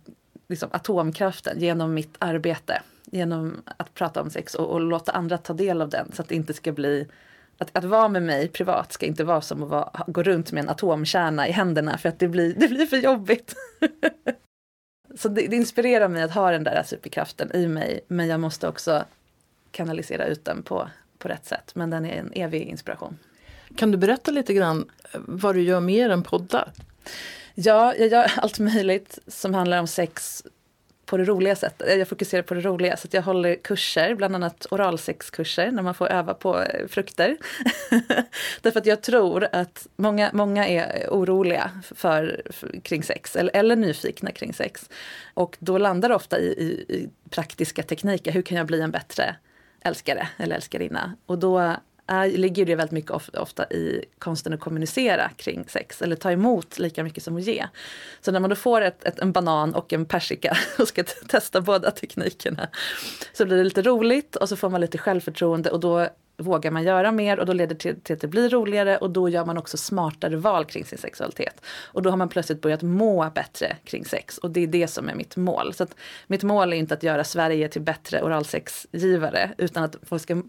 [0.48, 2.82] liksom, atomkraften, genom mitt arbete.
[3.06, 6.28] Genom att prata om sex och, och, låta andra ta del av den så att
[6.28, 7.08] det inte ska bli
[7.62, 10.64] att, att vara med mig privat ska inte vara som att vara, gå runt med
[10.64, 13.56] en atomkärna i händerna för att det blir, det blir för jobbigt.
[15.16, 18.68] så det, det, inspirerar mig att ha den där superkraften i mig men jag måste
[18.68, 19.04] också
[19.72, 21.72] kanalisera ut den på, på rätt sätt.
[21.76, 23.18] Men den är en evig inspiration.
[23.76, 26.72] Kan du berätta lite grann vad du gör mer än poddar?
[27.56, 30.44] Ja, jag gör allt möjligt som handlar om sex
[31.12, 31.88] på det roliga sättet.
[31.88, 32.98] Eh, jag fokuserar på det roliga.
[32.98, 37.38] Så jag håller kurser, bland annat oralsexkurser, när man får öva på eh, frukter.
[38.62, 43.56] Därför att jag tror att många, många är eh, oroliga för, för, kring sex, eller,
[43.56, 44.90] eller nyfikna kring sex.
[45.34, 48.32] Och då landar det ofta i, i, i praktiska tekniker.
[48.32, 49.36] Hur kan jag bli en bättre
[49.82, 51.16] älskare eller älskarinna?
[51.26, 51.76] Och då
[52.12, 56.80] är, ligger det väldigt mycket ofta i konsten att kommunicera kring sex eller ta emot
[56.80, 57.66] lika mycket som att ge.
[58.22, 61.62] Så när man då får ett, ett, en banan och en persika och ska testa
[61.62, 62.70] båda teknikerna
[63.34, 66.84] så blir det lite roligt och så får man lite självförtroende och då vågar man
[66.84, 69.46] göra mer och då leder det till, till att det blir roligare och då gör
[69.46, 71.62] man också smartare val kring sin sexualitet.
[71.84, 75.10] Och då har man plötsligt börjat må bättre kring sex och det är det som
[75.10, 75.74] är mitt mål.
[75.74, 75.88] Så
[76.28, 80.42] mitt mål är inte att göra Sverige till bättre oralsexgivare utan att folk ska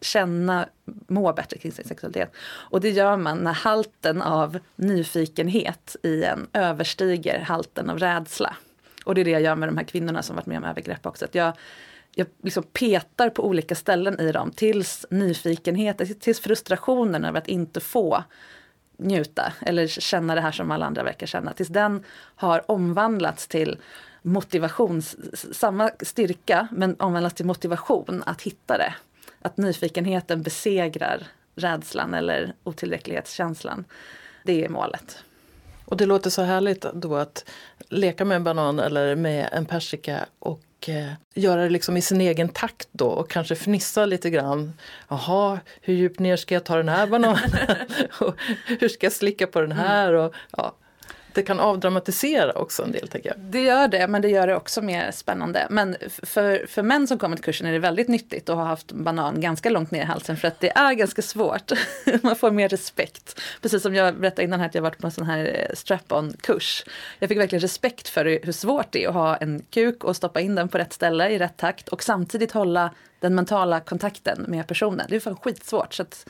[0.00, 2.32] känna, må bättre kring sin sexualitet.
[2.42, 8.56] Och det gör man när halten av nyfikenhet i en överstiger halten av rädsla.
[9.04, 11.06] Och det är det jag gör med de här kvinnorna som varit med om övergrepp
[11.06, 11.24] också.
[11.24, 11.52] Att jag,
[12.14, 17.80] jag liksom petar på olika ställen i dem tills nyfikenheten, tills frustrationen över att inte
[17.80, 18.24] få
[18.96, 21.52] njuta eller känna det här som alla andra verkar känna.
[21.52, 23.78] Tills den har omvandlats till
[24.22, 25.02] motivation,
[25.52, 28.94] samma styrka men omvandlas till motivation att hitta det
[29.42, 33.84] att nyfikenheten besegrar rädslan eller otillräcklighetskänslan.
[34.44, 35.24] Det är målet.
[35.84, 37.44] Och det låter så härligt då att
[37.88, 42.20] leka med en banan eller med en persika och eh, göra det liksom i sin
[42.20, 44.72] egen takt då och kanske fnissa lite grann.
[45.08, 47.50] Jaha, hur djupt ner ska jag ta den här bananen?
[48.80, 50.12] hur ska jag slicka på den här?
[50.12, 50.74] Och, ja,
[51.38, 53.38] det kan avdramatisera också en del tänker jag.
[53.38, 55.66] Det gör det, men det gör det också mer spännande.
[55.70, 58.92] Men för, för män som kommer till kursen är det väldigt nyttigt att ha haft
[58.92, 61.72] banan ganska långt ner i halsen för att det är ganska svårt.
[62.22, 63.40] Man får mer respekt.
[63.62, 66.32] Precis som jag berättade innan här att jag varit på en sån här eh, strap-on
[66.40, 66.84] kurs.
[67.18, 70.40] Jag fick verkligen respekt för hur svårt det är att ha en kuk och stoppa
[70.40, 74.66] in den på rätt ställe i rätt takt och samtidigt hålla den mentala kontakten med
[74.66, 75.06] personen.
[75.08, 75.94] Det är fan skitsvårt.
[75.94, 76.28] Så att,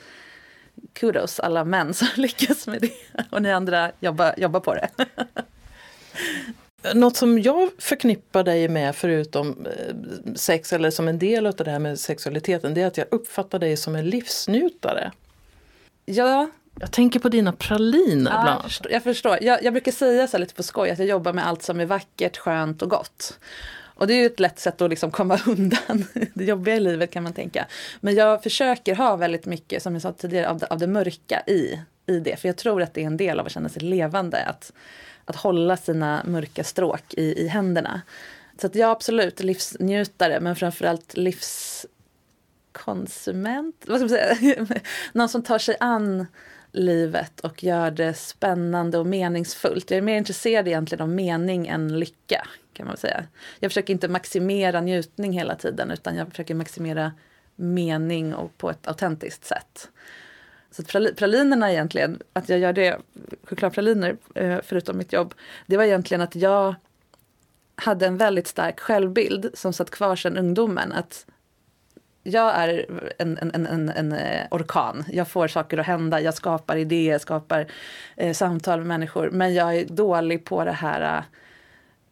[0.93, 3.23] kudos alla män som lyckas med det.
[3.29, 4.89] Och ni andra jobbar, jobbar på det.
[6.93, 9.95] Något som jag förknippar dig med förutom eh,
[10.35, 13.59] sex eller som en del av det här med sexualiteten det är att jag uppfattar
[13.59, 15.11] dig som en livsnjutare.
[16.05, 16.49] Ja.
[16.79, 18.81] Jag tänker på dina praliner ja, bland annat.
[18.89, 19.37] Jag förstår.
[19.41, 21.85] Jag, jag brukar säga så lite på skoj att jag jobbar med allt som är
[21.85, 23.39] vackert, skönt och gott.
[23.99, 27.11] Och det är ju ett lätt sätt att liksom komma undan det jobbiga i livet
[27.11, 27.65] kan man tänka.
[28.01, 31.43] Men jag försöker ha väldigt mycket, som jag sa tidigare, av det, av det mörka
[31.47, 32.39] i, i det.
[32.39, 34.45] För jag tror att det är en del av att känna sig levande.
[34.45, 34.73] Att,
[35.25, 38.01] att hålla sina mörka stråk i, i händerna.
[38.61, 43.83] Så att jag absolut livsnjutare men framförallt livskonsument.
[43.87, 44.67] Vad ska man säga?
[45.13, 46.27] Någon som tar sig an
[46.71, 49.91] livet och gör det spännande och meningsfullt.
[49.91, 52.47] Jag är mer intresserad egentligen av mening än lycka
[52.79, 53.23] kan man säga.
[53.59, 57.11] Jag försöker inte maximera njutning hela tiden utan jag försöker maximera
[57.55, 59.89] mening och på ett autentiskt sätt.
[60.71, 60.83] Så
[61.17, 62.97] pralinerna egentligen, att jag gör det,
[63.43, 65.33] chokladpraliner eh, förutom mitt jobb,
[65.65, 66.75] det var egentligen att jag
[67.75, 70.91] hade en väldigt stark självbild som satt kvar sedan ungdomen.
[70.91, 71.25] Att
[72.23, 72.85] jag är
[73.17, 75.03] en, en, en, en, eh, orkan.
[75.11, 77.67] Jag får saker att hända, jag skapar idéer, skapar
[78.17, 79.29] eh, samtal med människor.
[79.29, 81.23] Men jag är dålig på det här eh,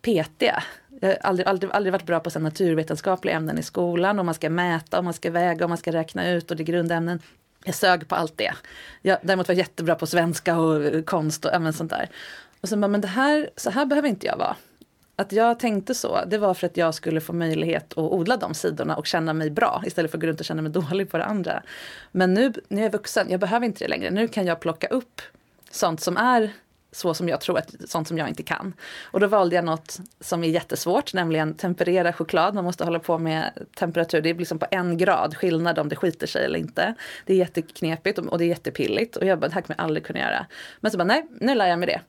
[0.07, 0.63] petiga.
[0.99, 4.19] Jag har aldrig, aldrig, aldrig varit bra på så naturvetenskapliga ämnen i skolan.
[4.19, 6.63] Och man ska mäta, och man ska väga och man ska räkna ut och det
[6.63, 7.19] är grundämnen.
[7.65, 8.53] Jag sög på allt det.
[9.01, 12.09] Jag däremot var jag jättebra på svenska och eh, konst och ämnen sånt där.
[12.61, 14.55] Och sen bara, men det här, så här behöver inte jag vara.
[15.15, 18.53] Att jag tänkte så, det var för att jag skulle få möjlighet att odla de
[18.53, 21.17] sidorna och känna mig bra istället för att gå runt och känna mig dålig på
[21.17, 21.63] det andra.
[22.11, 24.11] Men nu när jag är vuxen, jag behöver inte det längre.
[24.11, 25.21] Nu kan jag plocka upp
[25.71, 26.53] sånt som är
[26.91, 28.73] så som jag tror, att, sånt som jag inte kan.
[29.03, 32.55] Och då valde jag något som är jättesvårt, nämligen temperera choklad.
[32.55, 35.95] Man måste hålla på med temperatur, det är liksom på en grad skillnad om det
[35.95, 36.93] skiter sig eller inte.
[37.25, 40.05] Det är jätteknepigt och det är jättepilligt och jag bara, det här kommer jag aldrig
[40.05, 40.45] kunna göra.
[40.79, 42.01] Men så bara, nej, nu lär jag mig det.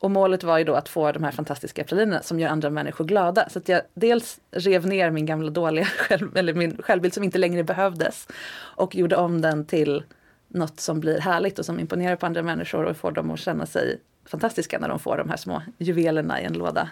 [0.00, 3.04] Och målet var ju då att få de här fantastiska pralinerna som gör andra människor
[3.04, 3.48] glada.
[3.48, 7.38] Så att jag dels rev ner min gamla dåliga själv, eller min självbild som inte
[7.38, 8.28] längre behövdes.
[8.56, 10.02] Och gjorde om den till
[10.48, 13.66] något som blir härligt och som imponerar på andra människor och får dem att känna
[13.66, 16.90] sig fantastiska när de får de här små juvelerna i en låda.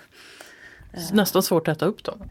[1.12, 2.30] Nästan svårt att äta upp dem.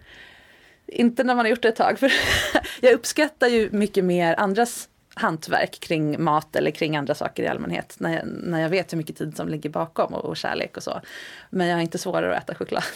[0.88, 2.00] Inte när man har gjort det ett tag.
[2.00, 2.13] För
[2.82, 7.96] jag uppskattar ju mycket mer andras hantverk kring mat eller kring andra saker i allmänhet.
[8.00, 10.84] När jag, när jag vet hur mycket tid som ligger bakom och, och kärlek och
[10.84, 11.02] så.
[11.50, 12.84] Men jag har inte svårare att äta choklad.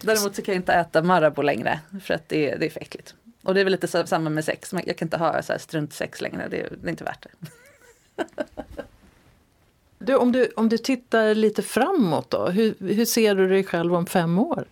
[0.00, 3.14] Däremot så kan jag inte äta Marabou längre för att det, det är för äckligt.
[3.42, 4.72] Och det är väl lite samma med sex.
[4.72, 6.48] Jag kan inte ha så här struntsex längre.
[6.48, 7.30] Det, det är inte värt det.
[10.04, 13.94] Du, om, du, om du tittar lite framåt då, hur, hur ser du dig själv
[13.94, 14.64] om fem år?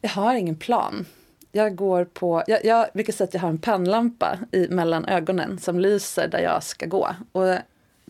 [0.00, 1.06] Jag har ingen plan.
[1.52, 5.58] Jag går på, jag, jag brukar säga att jag har en pannlampa i, mellan ögonen
[5.58, 7.08] som lyser där jag ska gå.
[7.32, 7.44] Och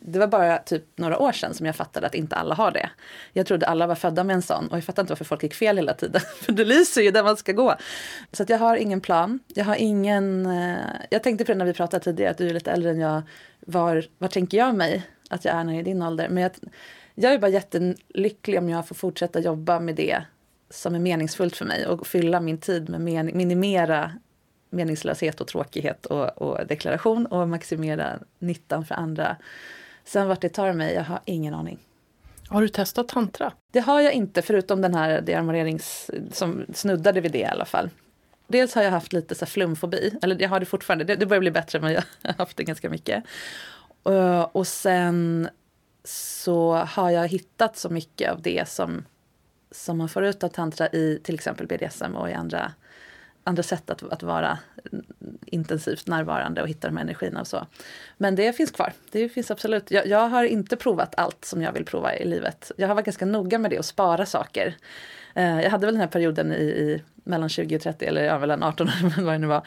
[0.02, 2.90] det var bara typ några år sedan som jag fattade att inte alla har det.
[3.32, 5.54] Jag trodde alla var födda med en sån och jag fattar inte varför folk gick
[5.54, 6.20] fel hela tiden.
[6.40, 7.74] För det lyser ju där man ska gå.
[8.32, 9.40] Så att jag har ingen plan.
[9.46, 10.46] Jag har ingen...
[10.46, 10.78] Eh,
[11.10, 13.22] jag tänkte på det när vi pratade tidigare, att du är lite äldre än jag.
[13.60, 16.28] Var, var tänker jag mig att jag är när jag är i din ålder?
[16.28, 16.52] Men jag,
[17.14, 20.22] jag är bara jättelycklig om jag får fortsätta jobba med det
[20.70, 24.12] som är meningsfullt för mig och fylla min tid med mening, minimera
[24.70, 29.36] meningslöshet och tråkighet och, och deklaration och maximera nyttan för andra.
[30.04, 31.78] Sen vart det tar mig, jag har ingen aning.
[32.48, 33.52] Har du testat tantra?
[33.70, 36.10] Det har jag inte, förutom den här dearmonerings...
[36.32, 37.90] som snuddade vid det i alla fall.
[38.46, 41.40] Dels har jag haft lite så flumfobi, eller jag har det fortfarande, det, det börjar
[41.40, 43.24] bli bättre men jag har haft det ganska mycket.
[44.04, 45.48] Eh, och sen
[46.04, 49.04] så har jag hittat så mycket av det som,
[49.70, 52.72] som man får ut av tantra i till exempel BDSM och i andra
[53.44, 54.58] andra sätt att, att vara
[55.46, 57.66] intensivt närvarande och hitta de här energierna och så.
[58.16, 58.92] Men det finns kvar.
[59.10, 59.90] Det finns absolut.
[59.90, 62.72] Jag, jag, har inte provat allt som jag vill prova i livet.
[62.76, 64.76] Jag har varit ganska noga med det och spara saker.
[65.34, 68.38] Eh, jag hade väl den här perioden i, i mellan 20 och 30 eller ja,
[68.38, 69.66] mellan 18 och vad det nu var.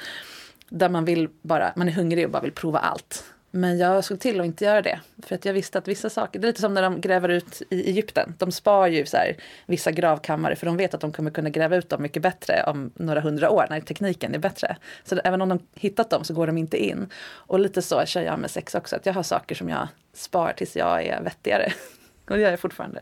[0.69, 3.32] Där man vill bara, man är hungrig och bara vill prova allt.
[3.55, 4.99] Men jag såg till att inte göra det.
[5.23, 7.61] För att jag visste att vissa saker, det är lite som när de gräver ut
[7.69, 8.33] i Egypten.
[8.37, 11.75] De spar ju så här, vissa gravkammare för de vet att de kommer kunna gräva
[11.75, 14.77] ut dem mycket bättre om några hundra år när tekniken är bättre.
[15.03, 17.09] Så även om de hittat dem så går de inte in.
[17.25, 20.53] Och lite så kör jag med sex också, att jag har saker som jag spar
[20.53, 21.73] tills jag är vettigare.
[22.29, 23.01] Och det gör jag fortfarande.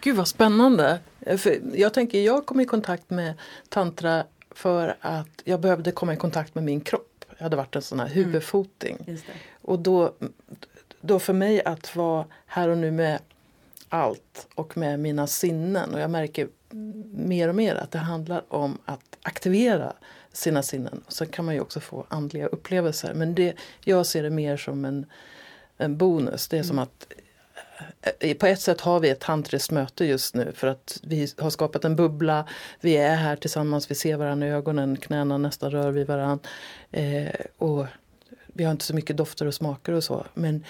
[0.00, 0.98] Gud vad spännande!
[1.38, 3.34] För jag tänker, jag kom i kontakt med
[3.68, 7.11] tantra för att jag behövde komma i kontakt med min kropp.
[7.42, 8.16] Hade varit en sån här mm.
[8.16, 8.98] huvudfoting.
[9.06, 9.20] Mm.
[9.62, 10.14] Och då,
[11.00, 13.18] då för mig att vara här och nu med
[13.88, 15.94] allt och med mina sinnen.
[15.94, 16.48] Och jag märker
[17.14, 19.92] mer och mer att det handlar om att aktivera
[20.32, 21.04] sina sinnen.
[21.08, 23.14] Sen kan man ju också få andliga upplevelser.
[23.14, 25.06] Men det, jag ser det mer som en,
[25.76, 26.48] en bonus.
[26.48, 26.68] Det är mm.
[26.68, 27.06] som att
[28.02, 31.28] Eh, eh, på ett sätt har vi ett tantriskt möte just nu för att vi
[31.38, 32.46] har skapat en bubbla.
[32.80, 36.48] Vi är här tillsammans, vi ser varandra i ögonen, knäna nästan rör vid varandra.
[36.90, 37.86] Eh, och
[38.46, 40.26] vi har inte så mycket dofter och smaker och så.
[40.34, 40.64] Men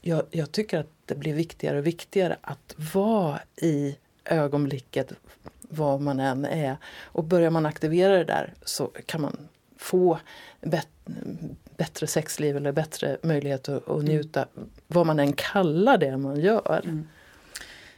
[0.00, 5.12] jag, jag tycker att det blir viktigare och viktigare att vara i ögonblicket
[5.60, 6.76] var man än är.
[7.02, 10.18] Och börjar man aktivera det där så kan man få
[11.76, 14.68] bättre sexliv eller bättre möjlighet att, att njuta mm.
[14.86, 16.80] vad man än kallar det man gör.
[16.84, 17.06] Mm.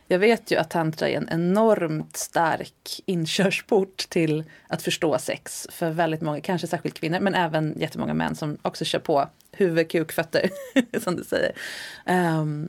[0.09, 5.91] Jag vet ju att tantra är en enormt stark inkörsport till att förstå sex för
[5.91, 10.13] väldigt många, kanske särskilt kvinnor, men även jättemånga män som också kör på huvud, kuk,
[10.13, 10.51] fötter,
[11.01, 11.53] som du säger.
[12.07, 12.69] Um,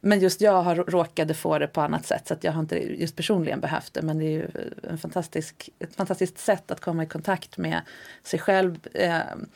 [0.00, 2.76] men just jag har råkade få det på annat sätt så att jag har inte
[2.78, 4.48] just personligen behövt det men det är ju
[4.82, 7.80] en fantastisk, ett fantastiskt sätt att komma i kontakt med
[8.22, 8.78] sig själv.
[8.94, 9.48] Um,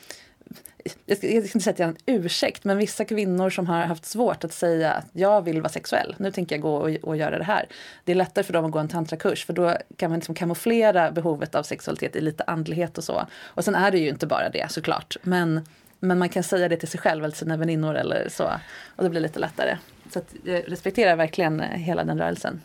[1.06, 3.66] jag ska, jag ska inte säga att jag har en ursäkt, men vissa kvinnor som
[3.66, 6.90] har haft svårt att säga att jag vill vara sexuell, nu tänker jag gå och,
[7.02, 7.66] och göra det här.
[8.04, 11.10] Det är lättare för dem att gå en tantrakurs för då kan man liksom kamouflera
[11.10, 13.26] behovet av sexualitet i lite andlighet och så.
[13.42, 15.68] Och sen är det ju inte bara det såklart, men,
[16.00, 18.50] men man kan säga det till sig själv eller sina väninnor eller så.
[18.96, 19.78] Och det blir lite lättare.
[20.10, 22.60] Så jag eh, respekterar verkligen hela den rörelsen.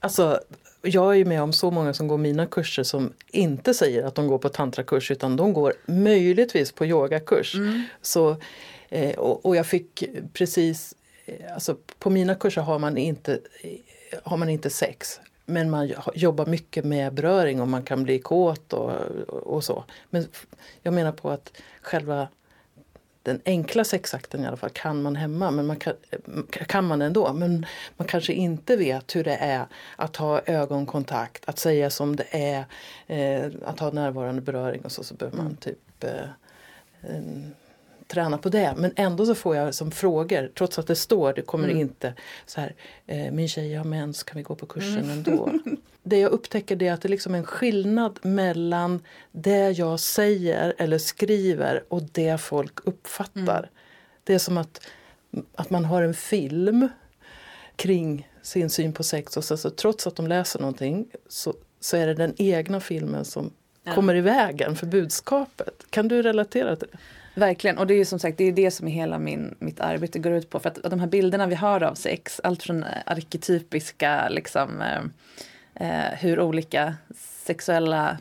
[0.00, 0.40] Alltså
[0.84, 4.28] jag är med om så många som går mina kurser som inte säger att de
[4.28, 7.54] går på tantrakurs utan de går möjligtvis på yogakurs.
[7.54, 7.82] Mm.
[8.02, 8.36] Så,
[8.88, 10.94] eh, och, och, jag fick precis,
[11.26, 13.40] eh, alltså på mina kurser har man inte,
[14.22, 15.20] har man inte sex.
[15.46, 18.92] Men man jobbar mycket med beröring och man kan bli kåt och,
[19.28, 19.84] och så.
[20.10, 20.26] Men
[20.82, 22.28] jag menar på att själva
[23.24, 25.94] den enkla sexakten i alla fall kan man hemma, men man kan,
[26.50, 27.32] kan man ändå.
[27.32, 27.66] Men
[27.96, 29.66] man kanske inte vet hur det är
[29.96, 32.64] att ha ögonkontakt, att säga som det är,
[33.06, 35.56] eh, att ha närvarande beröring och så, så behöver man mm.
[35.56, 37.10] typ eh,
[38.06, 38.74] träna på det.
[38.76, 41.80] Men ändå så får jag som frågor, trots att det står, det kommer mm.
[41.80, 42.14] inte
[42.46, 42.74] så här,
[43.06, 45.10] eh, min tjej har mens, kan vi gå på kursen mm.
[45.10, 45.52] ändå?
[46.04, 49.02] det jag upptäcker är att det är liksom en skillnad mellan
[49.32, 53.58] det jag säger eller skriver och det folk uppfattar.
[53.58, 53.70] Mm.
[54.24, 54.80] Det är som att,
[55.54, 56.88] att man har en film
[57.76, 61.96] kring sin syn på sex och så, så trots att de läser någonting så, så
[61.96, 63.50] är det den egna filmen som
[63.82, 63.94] ja.
[63.94, 65.84] kommer i vägen för budskapet.
[65.90, 66.98] Kan du relatera till det?
[67.40, 70.32] Verkligen, och det är som sagt det är det som hela min, mitt arbete går
[70.32, 70.58] ut på.
[70.60, 75.02] För att de här bilderna vi har av sex, allt från arketypiska liksom eh,
[75.74, 76.94] eh, hur olika
[77.46, 78.18] sexuella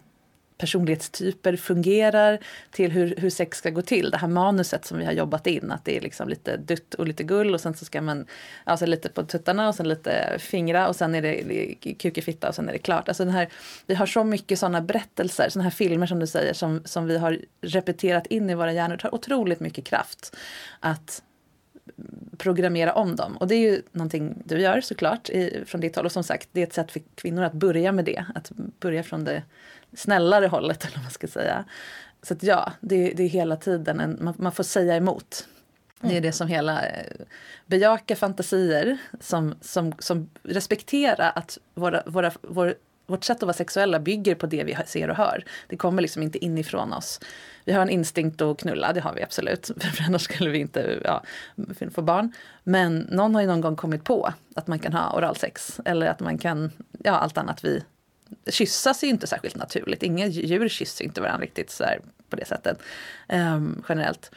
[0.58, 2.40] personlighetstyper fungerar
[2.72, 4.12] till hur, hur sex ska gå till.
[4.12, 7.08] Det här manuset som vi har jobbat in, att det är liksom lite dutt och
[7.08, 8.26] lite gull och sen så ska man,
[8.64, 12.50] alltså lite på tuttarna och sen lite fingra och sen är det kuk i fitta
[12.50, 13.08] och sen är det klart.
[13.08, 13.50] Alltså den här,
[13.86, 17.18] vi har så mycket sådana berättelser, sådana här filmer som du säger som, som vi
[17.18, 18.96] har repeterat in i våra hjärnor.
[18.96, 20.36] Det tar otroligt mycket kraft
[20.80, 21.22] att
[22.38, 23.38] programmera om dem.
[23.38, 26.06] Och det är ju någonting du gör såklart i, från ditt håll.
[26.06, 28.26] Och som sagt, det är ett sätt för kvinnor att börja med det.
[28.36, 29.44] Att börja från det
[29.94, 31.66] snällare hållet eller vad man ska säga.
[32.22, 35.48] Så att ja, det, det är hela tiden en, man, man får säga emot.
[36.00, 36.24] Det är mm.
[36.24, 37.06] det som hela eh,
[37.66, 42.76] bejaka fantasier som, som, som respektera att våra, våra, vår
[43.08, 45.44] vårt sätt att vara sexuella bygger på det vi ser och hör.
[45.68, 47.20] Det kommer liksom inte inifrån oss.
[47.66, 49.66] Vi har en instinkt att knulla, det har vi absolut.
[49.96, 51.24] För annars skulle vi inte ja,
[51.92, 52.32] få barn.
[52.64, 55.80] Men någon har ju någon gång kommit på att man kan ha oralsex.
[55.86, 56.72] Eller att man kan,
[57.04, 57.84] ja allt annat vi...
[58.48, 60.04] Kyssas är ju inte särskilt naturligt.
[60.04, 61.84] Inga djur kysser inte varandra riktigt så
[62.30, 62.80] på det sättet.
[63.30, 64.32] Um, generellt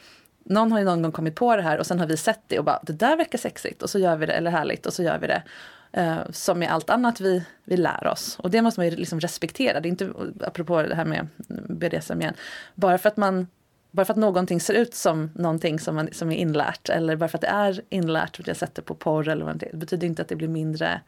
[0.49, 2.59] någon har ju någon gång kommit på det här och sen har vi sett det
[2.59, 5.03] och bara det där verkar sexigt och så gör vi det eller härligt och så
[5.03, 5.43] gör vi det
[5.91, 8.39] eh, som med allt annat vi, vi lär oss.
[8.39, 9.79] Och det måste man ju liksom respektera.
[9.79, 11.27] Det är inte, apropå det här med
[11.69, 12.33] BDSM igen,
[12.75, 13.47] bara för att man
[13.91, 17.29] bara för att någonting ser ut som någonting som, man, som är inlärt eller bara
[17.29, 20.21] för att det är inlärt, för jag sett på porr eller vad det betyder inte
[20.21, 21.01] att det blir mindre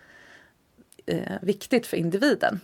[1.05, 2.59] eh, viktigt för individen.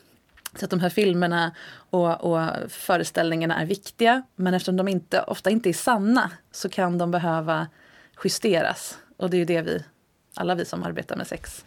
[0.60, 1.56] Så att de här filmerna
[1.90, 6.98] och, och, föreställningarna är viktiga men eftersom de inte, ofta inte är sanna så kan
[6.98, 7.68] de behöva
[8.24, 8.98] justeras.
[9.18, 9.84] Och det är ju det vi,
[10.34, 11.66] alla vi som arbetar med sex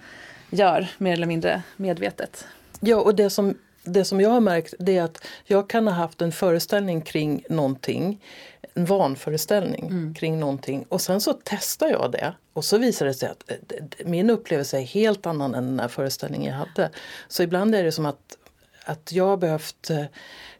[0.51, 2.47] gör, mer eller mindre medvetet.
[2.81, 5.95] Ja, och det som, det som jag har märkt det är att jag kan ha
[5.95, 8.25] haft en föreställning kring någonting,
[8.75, 10.15] en vanföreställning mm.
[10.15, 13.57] kring någonting och sen så testar jag det och så visar det sig att eh,
[14.05, 16.91] min upplevelse är helt annan än den här föreställningen jag hade.
[17.29, 18.37] Så ibland är det som att
[18.89, 20.05] att jag har behövt eh,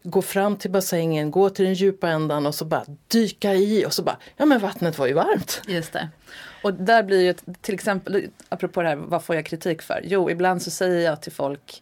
[0.03, 3.93] gå fram till bassängen, gå till den djupa ändan och så bara dyka i och
[3.93, 5.61] så bara, ja men vattnet var ju varmt.
[5.67, 6.09] Just det.
[6.63, 10.01] Och där blir ju till exempel, apropå det här, vad får jag kritik för?
[10.03, 11.81] Jo, ibland så säger jag till folk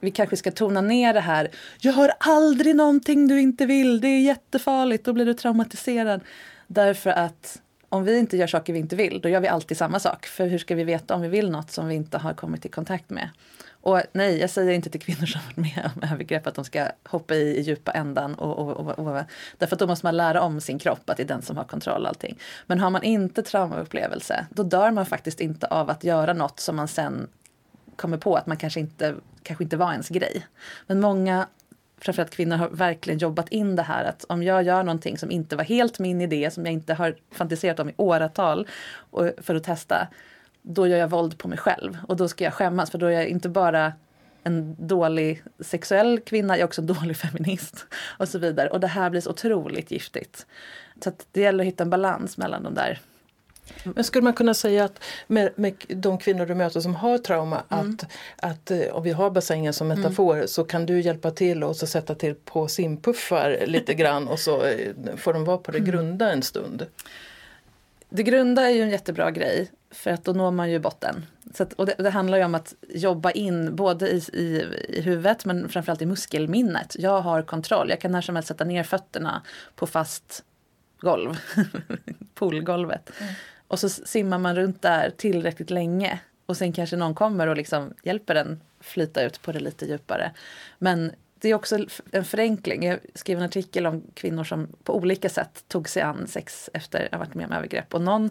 [0.00, 1.50] vi kanske ska tona ner det här.
[1.80, 6.20] Jag hör aldrig någonting du inte vill, det är jättefarligt, då blir du traumatiserad.
[6.66, 10.00] Därför att om vi inte gör saker vi inte vill, då gör vi alltid samma
[10.00, 10.26] sak.
[10.26, 12.68] För hur ska vi veta om vi vill något som vi inte har kommit i
[12.68, 13.30] kontakt med?
[13.86, 16.88] Och nej, jag säger inte till kvinnor som varit med om övergrepp att de ska
[17.04, 18.34] hoppa i, i djupa ändan.
[18.34, 19.22] Och, och, och, och,
[19.58, 21.64] därför att då måste man lära om sin kropp, att det är den som har
[21.64, 22.38] kontroll allting.
[22.66, 26.76] Men har man inte traumaupplevelse, då dör man faktiskt inte av att göra något som
[26.76, 27.28] man sen
[27.96, 30.46] kommer på att man kanske inte, kanske inte var ens grej.
[30.86, 31.46] Men många
[32.00, 35.56] framförallt kvinnor har verkligen jobbat in det här att om jag gör någonting som inte
[35.56, 38.68] var helt min idé, som jag inte har fantiserat om i åratal
[39.38, 40.08] för att testa,
[40.62, 43.10] då gör jag våld på mig själv och då ska jag skämmas för då är
[43.10, 43.92] jag inte bara
[44.42, 47.86] en dålig sexuell kvinna, jag är också en dålig feminist
[48.18, 48.68] och så vidare.
[48.68, 50.46] Och det här blir så otroligt giftigt.
[51.04, 53.00] Så det gäller att hitta en balans mellan de där
[53.84, 57.62] men skulle man kunna säga att med, med de kvinnor du möter som har trauma
[57.68, 57.90] mm.
[57.90, 60.48] att, att eh, om vi har bassängen som metafor mm.
[60.48, 64.64] så kan du hjälpa till och så sätta till på simpuffar lite grann och så
[64.64, 65.90] eh, får de vara på det mm.
[65.90, 66.86] grunda en stund.
[68.08, 71.26] Det grunda är ju en jättebra grej för att då når man ju botten.
[71.54, 75.00] Så att, och det, det, handlar ju om att jobba in både i, i, i
[75.00, 76.96] huvudet men framförallt i muskelminnet.
[76.98, 79.42] Jag har kontroll, jag kan när som helst sätta ner fötterna
[79.76, 80.44] på fast
[81.00, 81.38] golv,
[82.34, 83.10] poolgolvet.
[83.20, 83.34] Mm.
[83.68, 87.94] Och så simmar man runt där tillräckligt länge och sen kanske någon kommer och liksom
[88.02, 90.32] hjälper en flyta ut på det lite djupare.
[90.78, 91.78] Men det är också
[92.10, 92.86] en förenkling.
[92.86, 97.04] Jag skrev en artikel om kvinnor som på olika sätt tog sig an sex efter
[97.04, 97.94] att ha varit med om övergrepp.
[97.94, 98.30] Och någon,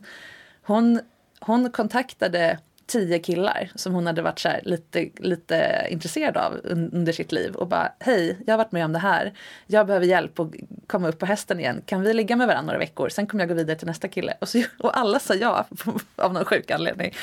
[0.61, 0.99] hon,
[1.39, 7.31] hon kontaktade tio killar som hon hade varit så lite, lite intresserad av under sitt
[7.31, 9.33] liv och bara hej, jag har varit med om det här.
[9.67, 10.51] Jag behöver hjälp att
[10.87, 11.81] komma upp på hästen igen.
[11.85, 13.09] Kan vi ligga med varandra några veckor?
[13.09, 14.33] Sen kommer jag gå vidare till nästa kille.
[14.41, 15.65] Och, så, och alla sa ja
[16.15, 17.13] av någon sjuk anledning.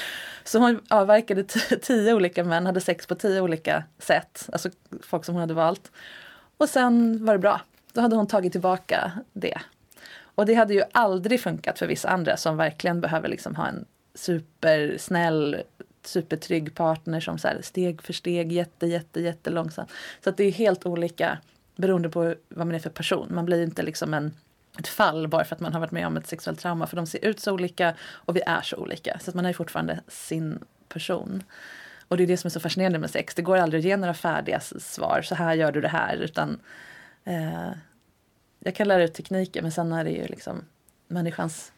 [0.44, 1.44] Så hon avverkade
[1.82, 4.48] tio olika män, hade sex på tio olika sätt.
[4.52, 4.70] Alltså
[5.02, 5.92] folk som hon hade valt.
[6.56, 7.60] Och sen var det bra.
[7.92, 9.58] Då hade hon tagit tillbaka det.
[10.34, 13.84] Och det hade ju aldrig funkat för vissa andra som verkligen behöver liksom ha en
[14.14, 15.62] supersnäll,
[16.02, 19.90] supertrygg partner som så steg för steg, jätte, jätte, jättelångsamt.
[20.24, 21.38] Så att det är helt olika
[21.76, 23.28] beroende på vad man är för person.
[23.30, 24.32] Man blir inte liksom en,
[24.78, 26.86] ett fall bara för att man har varit med om ett sexuellt trauma.
[26.86, 29.18] För de ser ut så olika och vi är så olika.
[29.18, 30.58] Så att man är fortfarande sin
[30.88, 31.42] person.
[32.08, 33.34] Och det är det som är så fascinerande med sex.
[33.34, 35.22] Det går aldrig att ge några färdiga svar.
[35.22, 36.16] Så här gör du det här.
[36.16, 36.60] Utan
[37.24, 37.70] eh,
[38.58, 40.64] jag kan lära ut tekniker men sen är det ju liksom
[41.08, 41.72] människans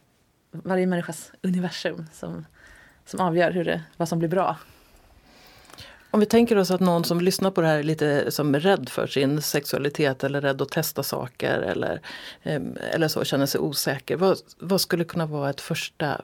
[0.62, 2.46] varje människas universum som,
[3.06, 4.56] som avgör hur det, vad som blir bra.
[6.10, 8.60] Om vi tänker oss att någon som lyssnar på det här är lite som är
[8.60, 12.00] rädd för sin sexualitet eller rädd att testa saker eller,
[12.42, 14.16] ehm, eller så, känner sig osäker.
[14.16, 16.20] Vad, vad skulle kunna vara ett första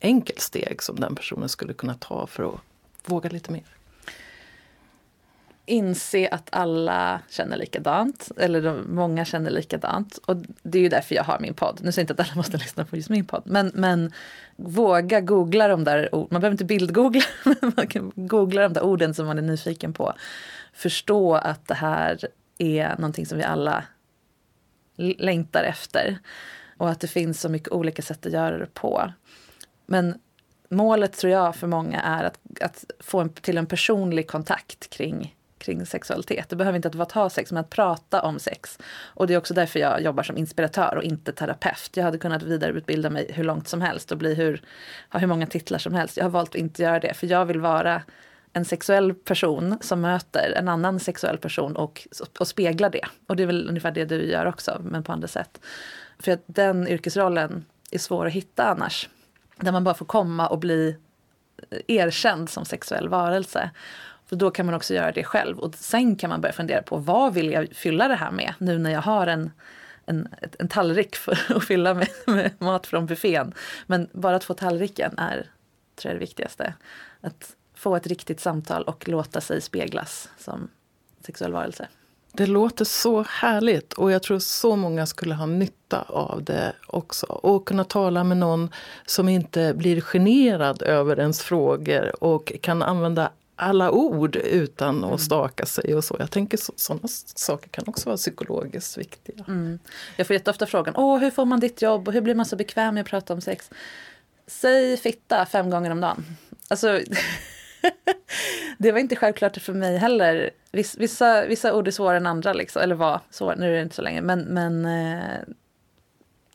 [0.00, 2.60] enkelt steg som den personen skulle kunna ta för att
[3.06, 3.64] våga lite mer?
[5.66, 10.16] Inse att alla känner likadant, eller de, många känner likadant.
[10.16, 11.80] Och det är ju därför jag har min podd.
[11.82, 14.12] Nu säger jag inte att alla måste lyssna på just min podd, men, men
[14.56, 16.28] våga googla de där orden.
[16.30, 19.92] Man behöver inte bildgoogla, men man kan googla de där orden som man är nyfiken
[19.92, 20.12] på.
[20.72, 22.18] Förstå att det här
[22.58, 23.84] är någonting som vi alla
[24.96, 26.18] längtar efter.
[26.76, 29.12] Och att det finns så mycket olika sätt att göra det på.
[29.86, 30.14] Men
[30.68, 35.36] målet tror jag för många är att, att få en, till en personlig kontakt kring
[35.62, 36.48] kring sexualitet.
[36.48, 38.78] Det behöver inte att vara att ha sex, men att prata om sex.
[39.04, 41.90] Och det är också därför jag jobbar som inspiratör och inte terapeut.
[41.94, 44.62] Jag hade kunnat vidareutbilda mig hur långt som helst och bli hur,
[45.10, 46.16] ha hur många titlar som helst.
[46.16, 48.02] Jag har valt att inte göra det, för jag vill vara
[48.52, 52.08] en sexuell person som möter en annan sexuell person och,
[52.38, 53.06] och speglar det.
[53.26, 55.60] Och det är väl ungefär det du gör också, men på andra sätt.
[56.18, 59.08] För att den yrkesrollen är svår att hitta annars.
[59.56, 60.96] Där man bara får komma och bli
[61.70, 63.70] eh, erkänd som sexuell varelse.
[64.32, 65.58] För då kan man också göra det själv.
[65.58, 68.78] Och sen kan man börja fundera på vad vill jag fylla det här med nu
[68.78, 69.50] när jag har en,
[70.06, 70.28] en,
[70.58, 73.54] en tallrik för att fylla med, med mat från buffén.
[73.86, 75.46] Men bara att få tallriken är
[75.96, 76.74] tror jag det viktigaste.
[77.20, 80.68] Att få ett riktigt samtal och låta sig speglas som
[81.26, 81.88] sexuell varelse.
[82.32, 87.26] Det låter så härligt och jag tror så många skulle ha nytta av det också.
[87.26, 88.70] Och kunna tala med någon
[89.06, 95.18] som inte blir generad över ens frågor och kan använda alla ord utan att mm.
[95.18, 96.16] staka sig och så.
[96.18, 99.44] Jag tänker så, sådana saker kan också vara psykologiskt viktiga.
[99.48, 99.78] Mm.
[100.16, 102.56] Jag får jätteofta frågan, Åh, hur får man ditt jobb och hur blir man så
[102.56, 103.70] bekväm med att prata om sex?
[104.46, 106.24] Säg fitta fem gånger om dagen.
[106.68, 107.00] Alltså,
[108.78, 110.50] det var inte självklart för mig heller.
[110.72, 112.82] Vissa, vissa ord är svårare än andra, liksom.
[112.82, 114.20] eller var svårare, nu är det inte så länge.
[114.20, 115.40] Men, men eh,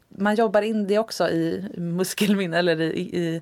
[0.07, 3.41] man jobbar in det också i muskelminne, eller i, i,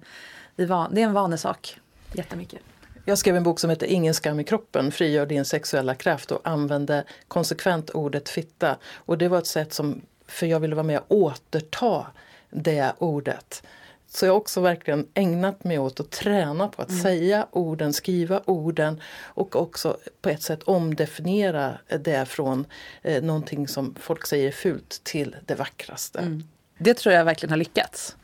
[0.55, 1.79] i van, det är en vanesak
[2.13, 2.61] jättemycket.
[3.07, 6.41] Jag skrev en bok som heter Ingen skam i kroppen, frigör din sexuella kraft och
[6.43, 8.77] använde konsekvent ordet fitta.
[8.93, 12.07] Och det var ett sätt som, för jag ville vara med och återta
[12.49, 13.63] det ordet.
[14.07, 17.01] Så jag har också verkligen ägnat mig åt att träna på att mm.
[17.01, 22.65] säga orden, skriva orden och också på ett sätt omdefiniera det från
[23.01, 26.19] eh, någonting som folk säger är fult till det vackraste.
[26.19, 26.43] Mm.
[26.77, 28.15] Det tror jag verkligen har lyckats.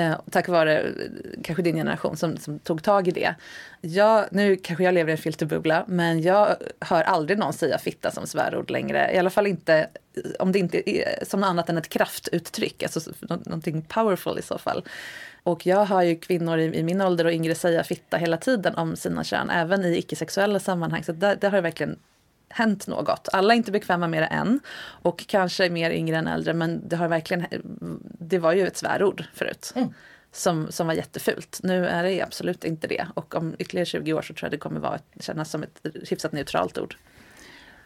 [0.00, 0.88] Eh, tack vare eh,
[1.42, 3.34] kanske din generation som, som tog tag i det.
[3.80, 8.10] Jag, nu kanske jag lever i en filterbubbla, men jag hör aldrig någon säga fitta
[8.10, 9.10] som svärord längre.
[9.14, 12.82] I alla fall inte eh, om det inte är som något annat än ett kraftuttryck,
[12.82, 14.84] alltså någonting powerful i så fall.
[15.42, 18.74] Och jag hör ju kvinnor i, i, min ålder och yngre säga fitta hela tiden
[18.74, 21.04] om sina kön, även i icke-sexuella sammanhang.
[21.04, 21.98] Så där, där har jag verkligen
[22.50, 23.28] hänt något.
[23.32, 24.60] Alla är inte bekväma med det än
[25.02, 27.46] och kanske mer yngre än äldre men det har verkligen,
[28.18, 29.72] det var ju ett svärord förut.
[29.74, 29.88] Mm.
[30.32, 31.60] Som, som var jättefult.
[31.62, 33.06] Nu är det absolut inte det.
[33.14, 36.32] Och om ytterligare 20 år så tror jag det kommer vara, kännas som ett hyfsat
[36.32, 36.96] neutralt ord.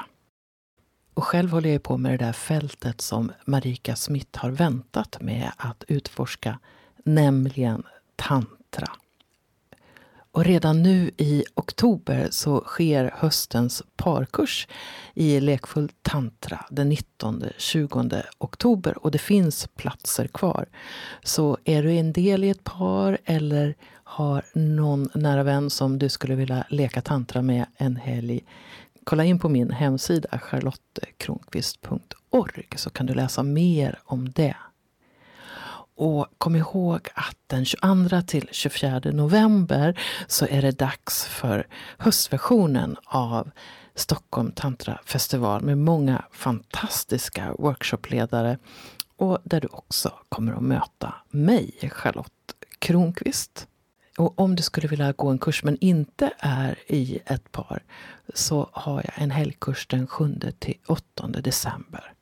[1.20, 5.52] Och själv håller jag på med det där fältet som Marika Smith har väntat med
[5.58, 6.60] att utforska,
[7.04, 7.84] nämligen
[8.16, 8.88] tantra.
[10.32, 14.68] Och redan nu i oktober så sker höstens parkurs
[15.14, 20.66] i lekfull tantra den 19-20 oktober och det finns platser kvar.
[21.24, 26.10] Så är du en del i ett par eller har någon nära vän som du
[26.10, 28.44] skulle vilja leka tantra med en helg
[29.10, 34.56] kolla in på min hemsida charlottekronqvist.org så kan du läsa mer om det.
[35.96, 42.98] Och kom ihåg att den 22 till 24 november så är det dags för höstversionen
[43.06, 43.52] av
[43.96, 48.58] Stockholm Tantra Festival med många fantastiska workshopledare
[49.18, 53.69] och där du också kommer att möta mig, Charlotte Kronqvist.
[54.20, 57.84] Och om du skulle vilja gå en kurs men inte är i ett par
[58.34, 62.14] så har jag en helgkurs den 7 till 8 december.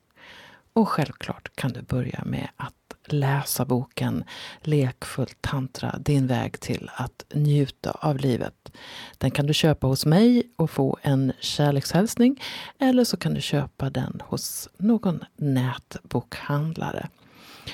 [0.74, 2.74] Och självklart kan du börja med att
[3.06, 4.24] läsa boken
[4.62, 8.72] Lekfull tantra, din väg till att njuta av livet.
[9.18, 12.44] Den kan du köpa hos mig och få en kärlekshälsning
[12.80, 17.10] eller så kan du köpa den hos någon nätbokhandlare.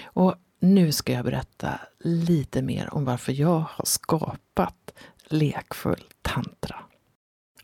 [0.03, 4.93] Och nu ska jag berätta lite mer om varför jag har skapat
[5.25, 6.75] Lekfull tantra.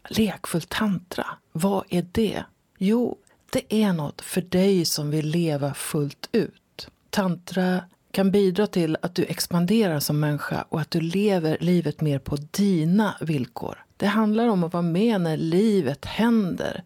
[0.10, 2.44] Lekfull tantra, vad är det?
[2.78, 3.18] Jo,
[3.52, 6.88] det är något för dig som vill leva fullt ut.
[7.10, 12.20] Tantra kan bidra till att du expanderar som människa och att du lever livet mer
[12.20, 13.86] på dina villkor.
[13.98, 16.84] Det handlar om att vara med när livet händer.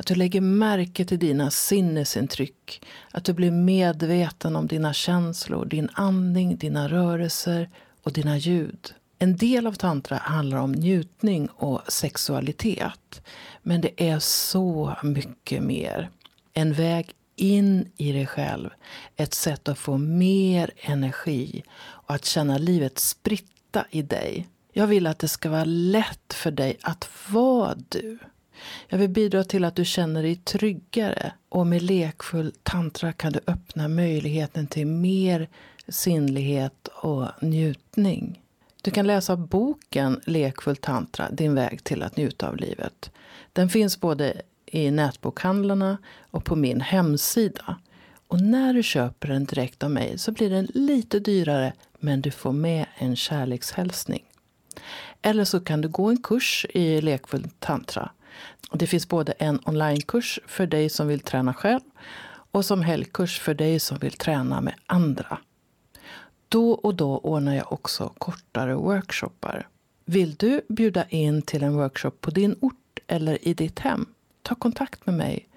[0.00, 2.86] Att du lägger märke till dina sinnesintryck.
[3.10, 7.70] Att du blir medveten om dina känslor, din andning, dina rörelser
[8.02, 8.94] och dina ljud.
[9.18, 13.22] En del av tantra handlar om njutning och sexualitet.
[13.62, 16.10] Men det är så mycket mer.
[16.52, 18.70] En väg in i dig själv.
[19.16, 24.48] Ett sätt att få mer energi och att känna livet spritta i dig.
[24.72, 28.18] Jag vill att det ska vara lätt för dig att vara du.
[28.88, 33.40] Jag vill bidra till att du känner dig tryggare och med lekfull tantra kan du
[33.46, 35.48] öppna möjligheten till mer
[35.88, 38.40] sinnlighet och njutning.
[38.82, 43.10] Du kan läsa boken Lekfull tantra, din väg till att njuta av livet.
[43.52, 45.98] Den finns både i nätbokhandlarna
[46.30, 47.76] och på min hemsida.
[48.28, 52.30] Och när du köper den direkt av mig så blir den lite dyrare men du
[52.30, 54.24] får med en kärlekshälsning.
[55.22, 58.10] Eller så kan du gå en kurs i lekfull tantra.
[58.72, 61.80] Det finns både en onlinekurs för dig som vill träna själv
[62.50, 65.38] och som helgkurs för dig som vill träna med andra.
[66.48, 69.68] Då och då ordnar jag också kortare workshoppar.
[70.04, 74.06] Vill du bjuda in till en workshop på din ort eller i ditt hem?
[74.42, 75.48] Ta kontakt med mig.